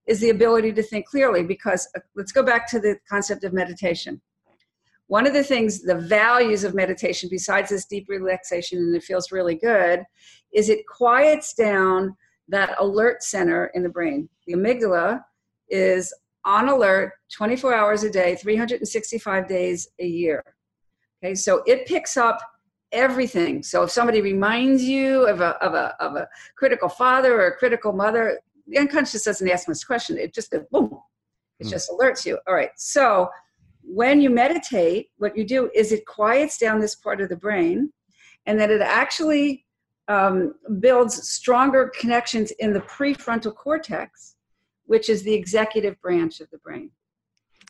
is 0.07 0.21
the 0.21 0.31
ability 0.31 0.73
to 0.73 0.83
think 0.83 1.07
clearly 1.07 1.43
because 1.43 1.89
uh, 1.97 2.01
let's 2.15 2.33
go 2.33 2.43
back 2.43 2.69
to 2.71 2.81
the 2.81 2.97
concept 3.09 3.45
of 3.45 3.53
meditation. 3.53 4.21
one 5.11 5.27
of 5.27 5.33
the 5.33 5.43
things, 5.43 5.83
the 5.83 5.97
values 5.97 6.63
of 6.63 6.73
meditation, 6.73 7.29
besides 7.29 7.71
this 7.71 7.85
deep 7.85 8.09
relaxation 8.09 8.79
and 8.79 8.95
it 8.95 9.03
feels 9.03 9.33
really 9.33 9.57
good, 9.57 10.05
is 10.53 10.69
it 10.69 10.87
quiets 10.87 11.53
down 11.53 12.17
that 12.47 12.77
alert 12.79 13.21
center 13.23 13.73
in 13.75 13.83
the 13.83 13.89
brain. 13.89 14.29
The 14.47 14.55
amygdala 14.55 15.25
is 15.69 16.15
on 16.45 16.69
alert 16.69 17.13
24 17.33 17.75
hours 17.75 18.03
a 18.05 18.11
day, 18.11 18.37
365 18.37 19.49
days 19.49 19.89
a 19.99 20.07
year. 20.07 20.43
Okay, 21.23 21.35
so 21.35 21.63
it 21.67 21.87
picks 21.87 22.17
up 22.17 22.41
everything. 22.93 23.63
So 23.63 23.83
if 23.83 23.91
somebody 23.91 24.21
reminds 24.21 24.83
you 24.83 25.27
of 25.27 25.41
a, 25.41 25.57
of 25.63 25.75
a, 25.75 25.95
of 26.03 26.17
a 26.17 26.29
critical 26.57 26.89
father 26.89 27.41
or 27.41 27.47
a 27.49 27.57
critical 27.57 27.93
mother, 27.93 28.41
the 28.67 28.79
unconscious 28.79 29.25
doesn't 29.25 29.49
ask 29.49 29.69
much 29.69 29.87
question. 29.87 30.19
It 30.19 30.35
just 30.35 30.51
goes 30.51 30.65
boom. 30.71 30.99
It 31.59 31.67
mm. 31.67 31.71
just 31.71 31.91
alerts 31.91 32.25
you. 32.25 32.39
All 32.47 32.55
right. 32.55 32.71
So 32.77 33.29
when 33.83 34.21
you 34.21 34.31
meditate, 34.31 35.09
what 35.19 35.37
you 35.37 35.45
do 35.45 35.71
is 35.75 35.93
it 35.93 36.07
quiets 36.07 36.59
down 36.59 36.81
this 36.81 36.95
part 36.95 37.21
of 37.21 37.29
the 37.29 37.37
brain 37.37 37.93
and 38.47 38.59
then 38.59 38.71
it 38.71 38.81
actually 38.81 39.67
um, 40.09 40.55
builds 40.81 41.29
stronger 41.29 41.93
connections 41.99 42.51
in 42.59 42.73
the 42.73 42.81
prefrontal 42.81 43.55
cortex, 43.55 44.37
which 44.91 45.09
is 45.09 45.23
the 45.23 45.33
executive 45.33 45.95
branch 46.03 46.41
of 46.41 46.51
the 46.51 46.59
brain. 46.59 46.91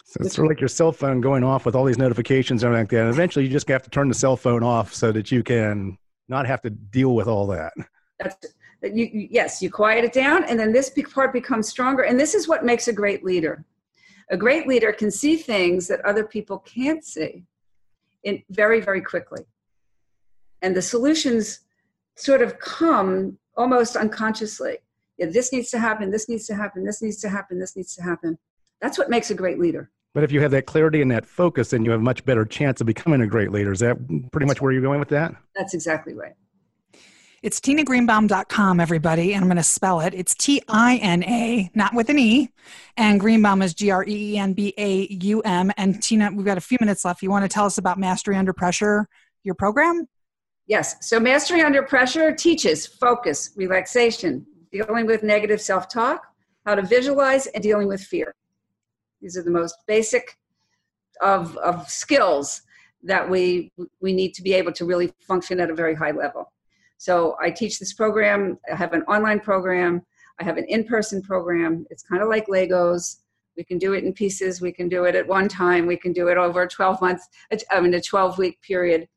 So 0.06 0.20
it's 0.22 0.37
sort 0.37 0.46
of 0.46 0.52
like 0.52 0.61
your 0.61 0.68
cell 0.68 0.90
phone 0.90 1.20
going 1.20 1.44
off 1.44 1.66
with 1.66 1.76
all 1.76 1.85
these 1.85 1.98
notifications 1.98 2.62
and 2.62 2.68
everything 2.68 2.85
like 2.85 2.90
that. 2.92 3.00
And 3.02 3.11
eventually 3.11 3.44
you 3.44 3.50
just 3.50 3.68
have 3.68 3.83
to 3.83 3.90
turn 3.90 4.09
the 4.09 4.14
cell 4.14 4.38
phone 4.38 4.62
off 4.62 4.94
so 4.94 5.12
that 5.12 5.30
you 5.30 5.42
can 5.42 5.98
not 6.28 6.46
have 6.46 6.62
to 6.62 6.70
deal 6.70 7.14
with 7.14 7.28
all 7.28 7.46
that. 7.48 7.74
That's 8.18 8.37
you, 8.83 9.28
yes, 9.30 9.61
you 9.61 9.70
quiet 9.70 10.02
it 10.02 10.14
down, 10.14 10.44
and 10.44 10.59
then 10.59 10.72
this 10.72 10.90
part 11.12 11.35
becomes 11.35 11.68
stronger. 11.68 12.04
And 12.04 12.18
this 12.18 12.35
is 12.35 12.48
what 12.48 12.64
makes 12.64 12.88
a 12.88 12.92
great 12.92 13.22
leader. 13.22 13.66
A 14.30 14.37
great 14.38 14.66
leader 14.66 14.90
can 14.90 15.11
see 15.11 15.37
things 15.37 15.87
that 15.88 16.02
other 16.06 16.24
people 16.24 16.61
can't 16.61 17.04
see 17.04 17.44
in 18.24 18.42
very, 18.48 18.80
very 18.80 19.02
quickly. 19.02 19.42
And 20.62 20.74
the 20.74 20.80
solutions 20.80 21.61
sort 22.16 22.40
of 22.40 22.59
come 22.59 23.37
almost 23.59 23.96
unconsciously. 23.96 24.78
Yeah, 25.20 25.26
this 25.26 25.52
needs 25.52 25.70
to 25.70 25.78
happen, 25.78 26.11
this 26.11 26.30
needs 26.30 26.46
to 26.46 26.54
happen, 26.54 26.83
this 26.83 27.02
needs 27.02 27.20
to 27.20 27.28
happen, 27.28 27.61
this 27.61 27.76
needs 27.76 27.94
to 27.96 28.02
happen. 28.02 28.38
That's 28.80 28.96
what 28.96 29.11
makes 29.11 29.30
a 29.30 29.35
great 29.35 29.59
leader. 29.59 29.90
But 30.14 30.24
if 30.24 30.33
you 30.33 30.40
have 30.40 30.50
that 30.52 30.64
clarity 30.64 31.02
and 31.02 31.11
that 31.11 31.26
focus, 31.26 31.70
then 31.70 31.85
you 31.85 31.90
have 31.90 32.00
a 32.00 32.02
much 32.02 32.24
better 32.24 32.46
chance 32.46 32.80
of 32.80 32.87
becoming 32.87 33.20
a 33.20 33.26
great 33.26 33.52
leader. 33.52 33.70
Is 33.70 33.80
that 33.80 33.98
pretty 34.33 34.46
much 34.46 34.62
where 34.62 34.72
you're 34.72 34.80
going 34.80 34.98
with 34.98 35.11
that? 35.11 35.35
That's 35.54 35.74
exactly 35.74 36.14
right. 36.14 36.33
It's 37.42 37.61
tinagreenbaum.com, 37.61 38.80
everybody, 38.80 39.35
and 39.35 39.42
I'm 39.42 39.48
going 39.48 39.59
to 39.59 39.62
spell 39.62 40.00
it. 40.00 40.14
It's 40.14 40.35
T 40.35 40.62
I 40.68 40.96
N 40.96 41.22
A, 41.24 41.70
not 41.74 41.94
with 41.94 42.09
an 42.09 42.18
E. 42.18 42.50
And 42.96 43.20
Greenbaum 43.20 43.61
is 43.61 43.74
G 43.74 43.90
R 43.90 44.04
E 44.04 44.35
E 44.35 44.38
N 44.38 44.54
B 44.54 44.72
A 44.78 45.06
U 45.22 45.40
M. 45.42 45.70
And 45.76 46.02
Tina, 46.02 46.30
we've 46.35 46.46
got 46.46 46.59
a 46.59 46.62
few 46.62 46.78
minutes 46.80 47.04
left. 47.04 47.22
You 47.22 47.30
want 47.30 47.44
to 47.44 47.48
tell 47.48 47.66
us 47.66 47.78
about 47.78 47.98
Mastery 47.98 48.37
Under 48.37 48.52
Pressure, 48.54 49.06
your 49.42 49.54
program? 49.54 50.06
Yes. 50.66 50.96
So, 51.00 51.18
Mastery 51.18 51.62
Under 51.62 51.83
Pressure 51.83 52.35
teaches 52.35 52.87
focus, 52.87 53.52
relaxation, 53.56 54.46
dealing 54.72 55.06
with 55.06 55.22
negative 55.22 55.61
self 55.61 55.88
talk, 55.88 56.26
how 56.66 56.74
to 56.74 56.83
visualize, 56.83 57.46
and 57.48 57.62
dealing 57.62 57.88
with 57.88 58.00
fear. 58.00 58.35
These 59.20 59.37
are 59.37 59.42
the 59.42 59.50
most 59.50 59.76
basic 59.87 60.38
of, 61.20 61.56
of 61.59 61.88
skills 61.90 62.62
that 63.02 63.28
we, 63.28 63.72
we 64.00 64.12
need 64.12 64.35
to 64.35 64.42
be 64.42 64.54
able 64.54 64.72
to 64.72 64.85
really 64.85 65.12
function 65.20 65.61
at 65.61 65.70
a 65.70 65.74
very 65.74 65.94
high 65.94 66.11
level. 66.11 66.52
So 66.98 67.37
I 67.40 67.50
teach 67.50 67.78
this 67.78 67.94
program. 67.94 68.59
I 68.70 68.76
have 68.76 68.92
an 68.92 69.02
online 69.02 69.40
program. 69.40 70.02
I 70.38 70.44
have 70.44 70.59
an 70.59 70.66
in-person 70.68 71.22
program. 71.22 71.87
It's 71.90 72.02
kind 72.02 72.22
of 72.22 72.28
like 72.28 72.46
Legos. 72.46 73.16
We 73.56 73.64
can 73.64 73.78
do 73.78 73.94
it 73.94 74.04
in 74.04 74.12
pieces. 74.12 74.61
We 74.61 74.72
can 74.72 74.88
do 74.88 75.04
it 75.04 75.14
at 75.14 75.26
one 75.26 75.48
time. 75.48 75.87
We 75.87 75.96
can 75.96 76.12
do 76.12 76.28
it 76.28 76.37
over 76.37 76.62
a 76.62 76.68
12 76.68 77.00
month, 77.00 77.22
I 77.70 77.80
mean, 77.80 77.94
a 77.94 78.00
12 78.00 78.38
week 78.38 78.61
period, 78.62 79.09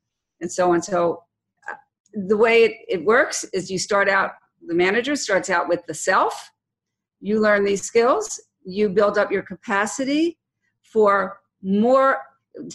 and 0.41 0.51
so 0.51 0.73
on. 0.73 0.81
So 0.81 1.23
uh, 1.69 1.75
the 2.13 2.37
way 2.37 2.63
it, 2.63 2.73
it 2.87 3.05
works 3.05 3.45
is 3.53 3.69
you 3.71 3.79
start 3.79 4.09
out. 4.09 4.31
The 4.67 4.73
manager 4.73 5.15
starts 5.15 5.49
out 5.49 5.67
with 5.67 5.85
the 5.85 5.93
self. 5.93 6.51
You 7.19 7.39
learn 7.39 7.63
these 7.63 7.83
skills 7.83 8.39
you 8.63 8.89
build 8.89 9.17
up 9.17 9.31
your 9.31 9.43
capacity 9.43 10.37
for 10.81 11.39
more 11.61 12.17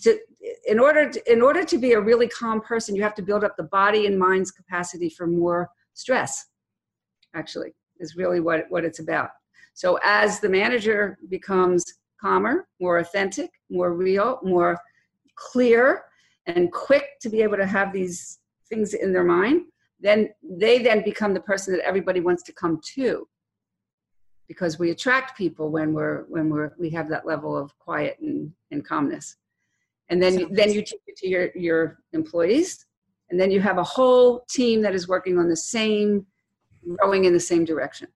to, 0.03 0.19
in 0.67 0.79
order 0.79 1.11
to, 1.11 1.33
in 1.33 1.43
order 1.43 1.65
to 1.65 1.79
be 1.79 1.93
a 1.93 2.01
really 2.01 2.29
calm 2.29 2.61
person 2.61 2.97
you 2.97 3.03
have 3.03 3.15
to 3.15 3.23
build 3.23 3.45
up 3.45 3.57
the 3.57 3.65
body 3.65 4.07
and 4.07 4.19
mind's 4.19 4.51
capacity 4.51 5.09
for 5.09 5.27
more 5.27 5.69
stress 5.95 6.47
actually 7.35 7.75
is 8.01 8.17
really 8.17 8.41
what, 8.41 8.65
what 8.71 8.85
it's 8.85 8.99
about 8.99 9.31
so 9.75 9.99
as 10.03 10.41
the 10.41 10.49
manager 10.49 11.19
becomes 11.29 11.85
calmer 12.21 12.67
more 12.81 12.99
authentic 12.99 13.51
more 13.71 13.93
real 13.93 14.41
more 14.43 14.79
clear 15.37 16.03
and 16.47 16.73
quick 16.73 17.21
to 17.21 17.29
be 17.29 17.43
able 17.43 17.57
to 17.57 17.67
have 17.67 17.93
these 17.93 18.39
things 18.69 18.95
in 18.95 19.13
their 19.13 19.25
mind 19.25 19.63
then 20.01 20.31
they 20.43 20.83
then 20.83 21.03
become 21.03 21.35
the 21.35 21.41
person 21.41 21.75
that 21.75 21.85
everybody 21.85 22.21
wants 22.21 22.43
to 22.45 22.53
come 22.53 22.81
to. 22.95 23.27
Because 24.47 24.79
we 24.79 24.91
attract 24.91 25.37
people 25.37 25.71
when 25.71 25.93
we're 25.93 26.25
when 26.29 26.49
we're 26.49 26.73
we 26.79 26.89
have 26.91 27.09
that 27.11 27.27
level 27.27 27.57
of 27.57 27.77
quiet 27.79 28.19
and, 28.21 28.53
and 28.71 28.87
calmness. 28.87 29.37
And 30.09 30.23
then 30.23 30.39
so 30.39 30.49
then 30.51 30.73
you 30.73 30.83
take 30.83 31.03
it 31.07 31.17
to 31.19 31.29
your 31.29 31.51
your 31.55 31.99
employees 32.13 32.87
and 33.31 33.39
then 33.39 33.51
you 33.51 33.61
have 33.61 33.79
a 33.79 33.85
whole 33.85 34.45
team 34.49 34.81
that 34.83 34.95
is 34.95 35.07
working 35.07 35.39
on 35.39 35.49
the 35.49 35.57
same 35.57 36.27
rowing 37.03 37.25
in 37.25 37.33
the 37.33 37.41
same 37.41 37.65
direction. 37.65 38.09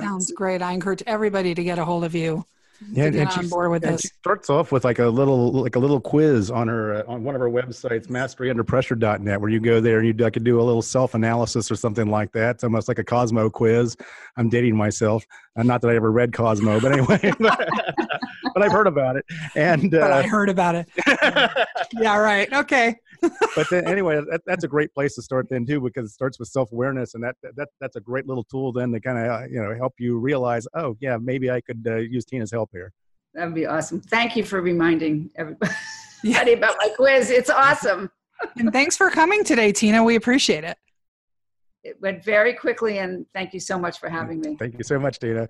Sounds 0.00 0.32
great. 0.32 0.62
I 0.62 0.72
encourage 0.72 1.02
everybody 1.06 1.54
to 1.54 1.62
get 1.62 1.78
a 1.78 1.84
hold 1.84 2.02
of 2.02 2.14
you 2.14 2.44
yeah, 2.92 3.04
and 3.04 3.28
on 3.28 3.48
board 3.48 3.70
with 3.70 3.82
this. 3.82 4.02
She 4.02 4.08
starts 4.08 4.50
off 4.50 4.72
with 4.72 4.84
like 4.84 4.98
a 4.98 5.06
little 5.06 5.52
like 5.52 5.76
a 5.76 5.78
little 5.78 6.00
quiz 6.00 6.50
on 6.50 6.68
her 6.68 6.94
uh, 6.94 7.12
on 7.12 7.24
one 7.24 7.34
of 7.34 7.40
her 7.40 7.48
websites, 7.48 8.06
masteryunderpressure.net, 8.08 9.40
where 9.40 9.50
you 9.50 9.60
go 9.60 9.80
there 9.80 9.98
and 9.98 10.06
you 10.06 10.26
I 10.26 10.30
could 10.30 10.44
do 10.44 10.60
a 10.60 10.62
little 10.62 10.82
self 10.82 11.14
analysis 11.14 11.70
or 11.70 11.76
something 11.76 12.10
like 12.10 12.32
that. 12.32 12.56
It's 12.56 12.64
almost 12.64 12.88
like 12.88 12.98
a 12.98 13.04
Cosmo 13.04 13.50
quiz. 13.50 13.96
I'm 14.36 14.48
dating 14.48 14.76
myself. 14.76 15.26
Uh, 15.56 15.62
not 15.62 15.80
that 15.82 15.90
I 15.90 15.96
ever 15.96 16.10
read 16.12 16.32
Cosmo, 16.32 16.80
but 16.80 16.92
anyway, 16.92 17.32
but 17.38 18.62
I've 18.62 18.72
heard 18.72 18.86
about 18.86 19.16
it. 19.16 19.24
And 19.54 19.94
uh, 19.94 20.00
but 20.00 20.12
I 20.12 20.22
heard 20.22 20.48
about 20.48 20.74
it. 20.74 20.88
yeah, 21.92 22.16
right. 22.16 22.52
Okay 22.52 22.96
but 23.20 23.68
then 23.70 23.86
anyway, 23.88 24.20
that, 24.30 24.42
that's 24.46 24.64
a 24.64 24.68
great 24.68 24.92
place 24.92 25.14
to 25.14 25.22
start 25.22 25.48
then 25.48 25.66
too, 25.66 25.80
because 25.80 26.10
it 26.10 26.12
starts 26.12 26.38
with 26.38 26.48
self 26.48 26.72
awareness, 26.72 27.14
and 27.14 27.22
that 27.22 27.36
that 27.56 27.68
that's 27.80 27.96
a 27.96 28.00
great 28.00 28.26
little 28.26 28.44
tool 28.44 28.72
then 28.72 28.92
to 28.92 29.00
kind 29.00 29.18
of 29.18 29.26
uh, 29.26 29.44
you 29.50 29.62
know 29.62 29.74
help 29.74 29.94
you 29.98 30.18
realize, 30.18 30.66
oh 30.74 30.96
yeah, 31.00 31.16
maybe 31.20 31.50
I 31.50 31.60
could 31.60 31.84
uh, 31.86 31.96
use 31.96 32.24
Tina's 32.24 32.50
help 32.50 32.70
here. 32.72 32.92
That 33.34 33.46
would 33.46 33.54
be 33.54 33.66
awesome. 33.66 34.00
Thank 34.00 34.36
you 34.36 34.44
for 34.44 34.60
reminding 34.60 35.30
everybody 35.36 35.72
yeah. 36.22 36.42
about 36.46 36.76
my 36.78 36.88
quiz. 36.96 37.30
It's 37.30 37.50
awesome. 37.50 38.10
and 38.56 38.72
thanks 38.72 38.96
for 38.96 39.10
coming 39.10 39.44
today, 39.44 39.72
Tina. 39.72 40.02
We 40.02 40.16
appreciate 40.16 40.64
it. 40.64 40.76
It 41.84 42.00
went 42.00 42.24
very 42.24 42.52
quickly, 42.52 42.98
and 42.98 43.26
thank 43.32 43.54
you 43.54 43.60
so 43.60 43.78
much 43.78 44.00
for 44.00 44.08
having 44.08 44.40
me. 44.40 44.56
Thank 44.56 44.76
you 44.76 44.84
so 44.84 44.98
much, 44.98 45.18
Tina. 45.18 45.48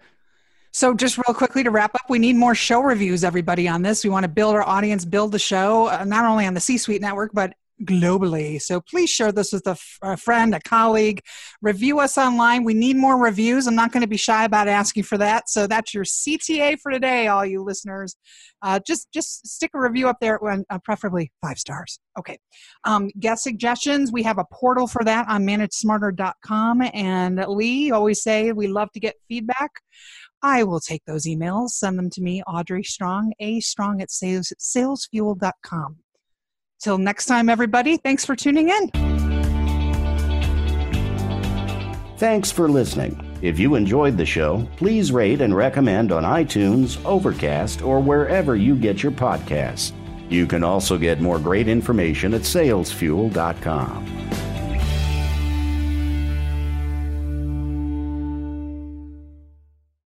So, 0.76 0.92
just 0.92 1.16
real 1.16 1.34
quickly 1.34 1.64
to 1.64 1.70
wrap 1.70 1.94
up, 1.94 2.10
we 2.10 2.18
need 2.18 2.36
more 2.36 2.54
show 2.54 2.82
reviews, 2.82 3.24
everybody, 3.24 3.66
on 3.66 3.80
this. 3.80 4.04
We 4.04 4.10
want 4.10 4.24
to 4.24 4.28
build 4.28 4.54
our 4.54 4.62
audience, 4.62 5.06
build 5.06 5.32
the 5.32 5.38
show, 5.38 5.86
uh, 5.86 6.04
not 6.04 6.26
only 6.26 6.44
on 6.44 6.52
the 6.52 6.60
C 6.60 6.76
Suite 6.76 7.00
Network, 7.00 7.30
but 7.32 7.54
globally. 7.82 8.60
So 8.60 8.82
please 8.82 9.08
share 9.08 9.32
this 9.32 9.54
with 9.54 9.66
a, 9.66 9.70
f- 9.70 9.98
a 10.02 10.16
friend, 10.18 10.54
a 10.54 10.60
colleague. 10.60 11.22
Review 11.62 12.00
us 12.00 12.18
online. 12.18 12.62
We 12.62 12.74
need 12.74 12.96
more 12.96 13.16
reviews. 13.16 13.66
I'm 13.66 13.74
not 13.74 13.90
going 13.90 14.02
to 14.02 14.06
be 14.06 14.18
shy 14.18 14.44
about 14.44 14.68
asking 14.68 15.04
for 15.04 15.16
that. 15.16 15.48
So 15.48 15.66
that's 15.66 15.94
your 15.94 16.04
CTA 16.04 16.78
for 16.82 16.92
today, 16.92 17.28
all 17.28 17.46
you 17.46 17.62
listeners. 17.62 18.14
Uh, 18.60 18.78
just 18.86 19.10
just 19.12 19.46
stick 19.46 19.70
a 19.72 19.80
review 19.80 20.10
up 20.10 20.18
there, 20.20 20.36
when, 20.42 20.66
uh, 20.68 20.78
preferably 20.84 21.32
five 21.40 21.58
stars. 21.58 21.98
Okay. 22.18 22.38
Um, 22.84 23.08
guest 23.18 23.44
suggestions. 23.44 24.12
We 24.12 24.24
have 24.24 24.36
a 24.36 24.44
portal 24.52 24.86
for 24.86 25.02
that 25.04 25.26
on 25.26 25.46
managesmarter.com. 25.46 26.82
And 26.92 27.42
Lee 27.48 27.92
always 27.92 28.22
say 28.22 28.52
we 28.52 28.66
love 28.66 28.92
to 28.92 29.00
get 29.00 29.14
feedback. 29.26 29.70
I 30.46 30.62
will 30.62 30.78
take 30.78 31.04
those 31.06 31.24
emails, 31.24 31.70
send 31.70 31.98
them 31.98 32.08
to 32.10 32.22
me, 32.22 32.40
Audrey 32.44 32.84
Strong, 32.84 33.32
a 33.40 33.58
strong 33.58 34.00
at 34.00 34.12
sales, 34.12 34.52
salesfuel.com. 34.60 35.96
Till 36.80 36.98
next 36.98 37.26
time, 37.26 37.48
everybody, 37.48 37.96
thanks 37.96 38.24
for 38.24 38.36
tuning 38.36 38.68
in. 38.68 38.90
Thanks 42.18 42.52
for 42.52 42.68
listening. 42.68 43.20
If 43.42 43.58
you 43.58 43.74
enjoyed 43.74 44.16
the 44.16 44.24
show, 44.24 44.68
please 44.76 45.10
rate 45.10 45.40
and 45.40 45.54
recommend 45.54 46.12
on 46.12 46.22
iTunes, 46.22 47.04
Overcast, 47.04 47.82
or 47.82 47.98
wherever 47.98 48.54
you 48.54 48.76
get 48.76 49.02
your 49.02 49.10
podcasts. 49.10 49.90
You 50.28 50.46
can 50.46 50.62
also 50.62 50.96
get 50.96 51.20
more 51.20 51.40
great 51.40 51.66
information 51.66 52.34
at 52.34 52.42
salesfuel.com. 52.42 54.06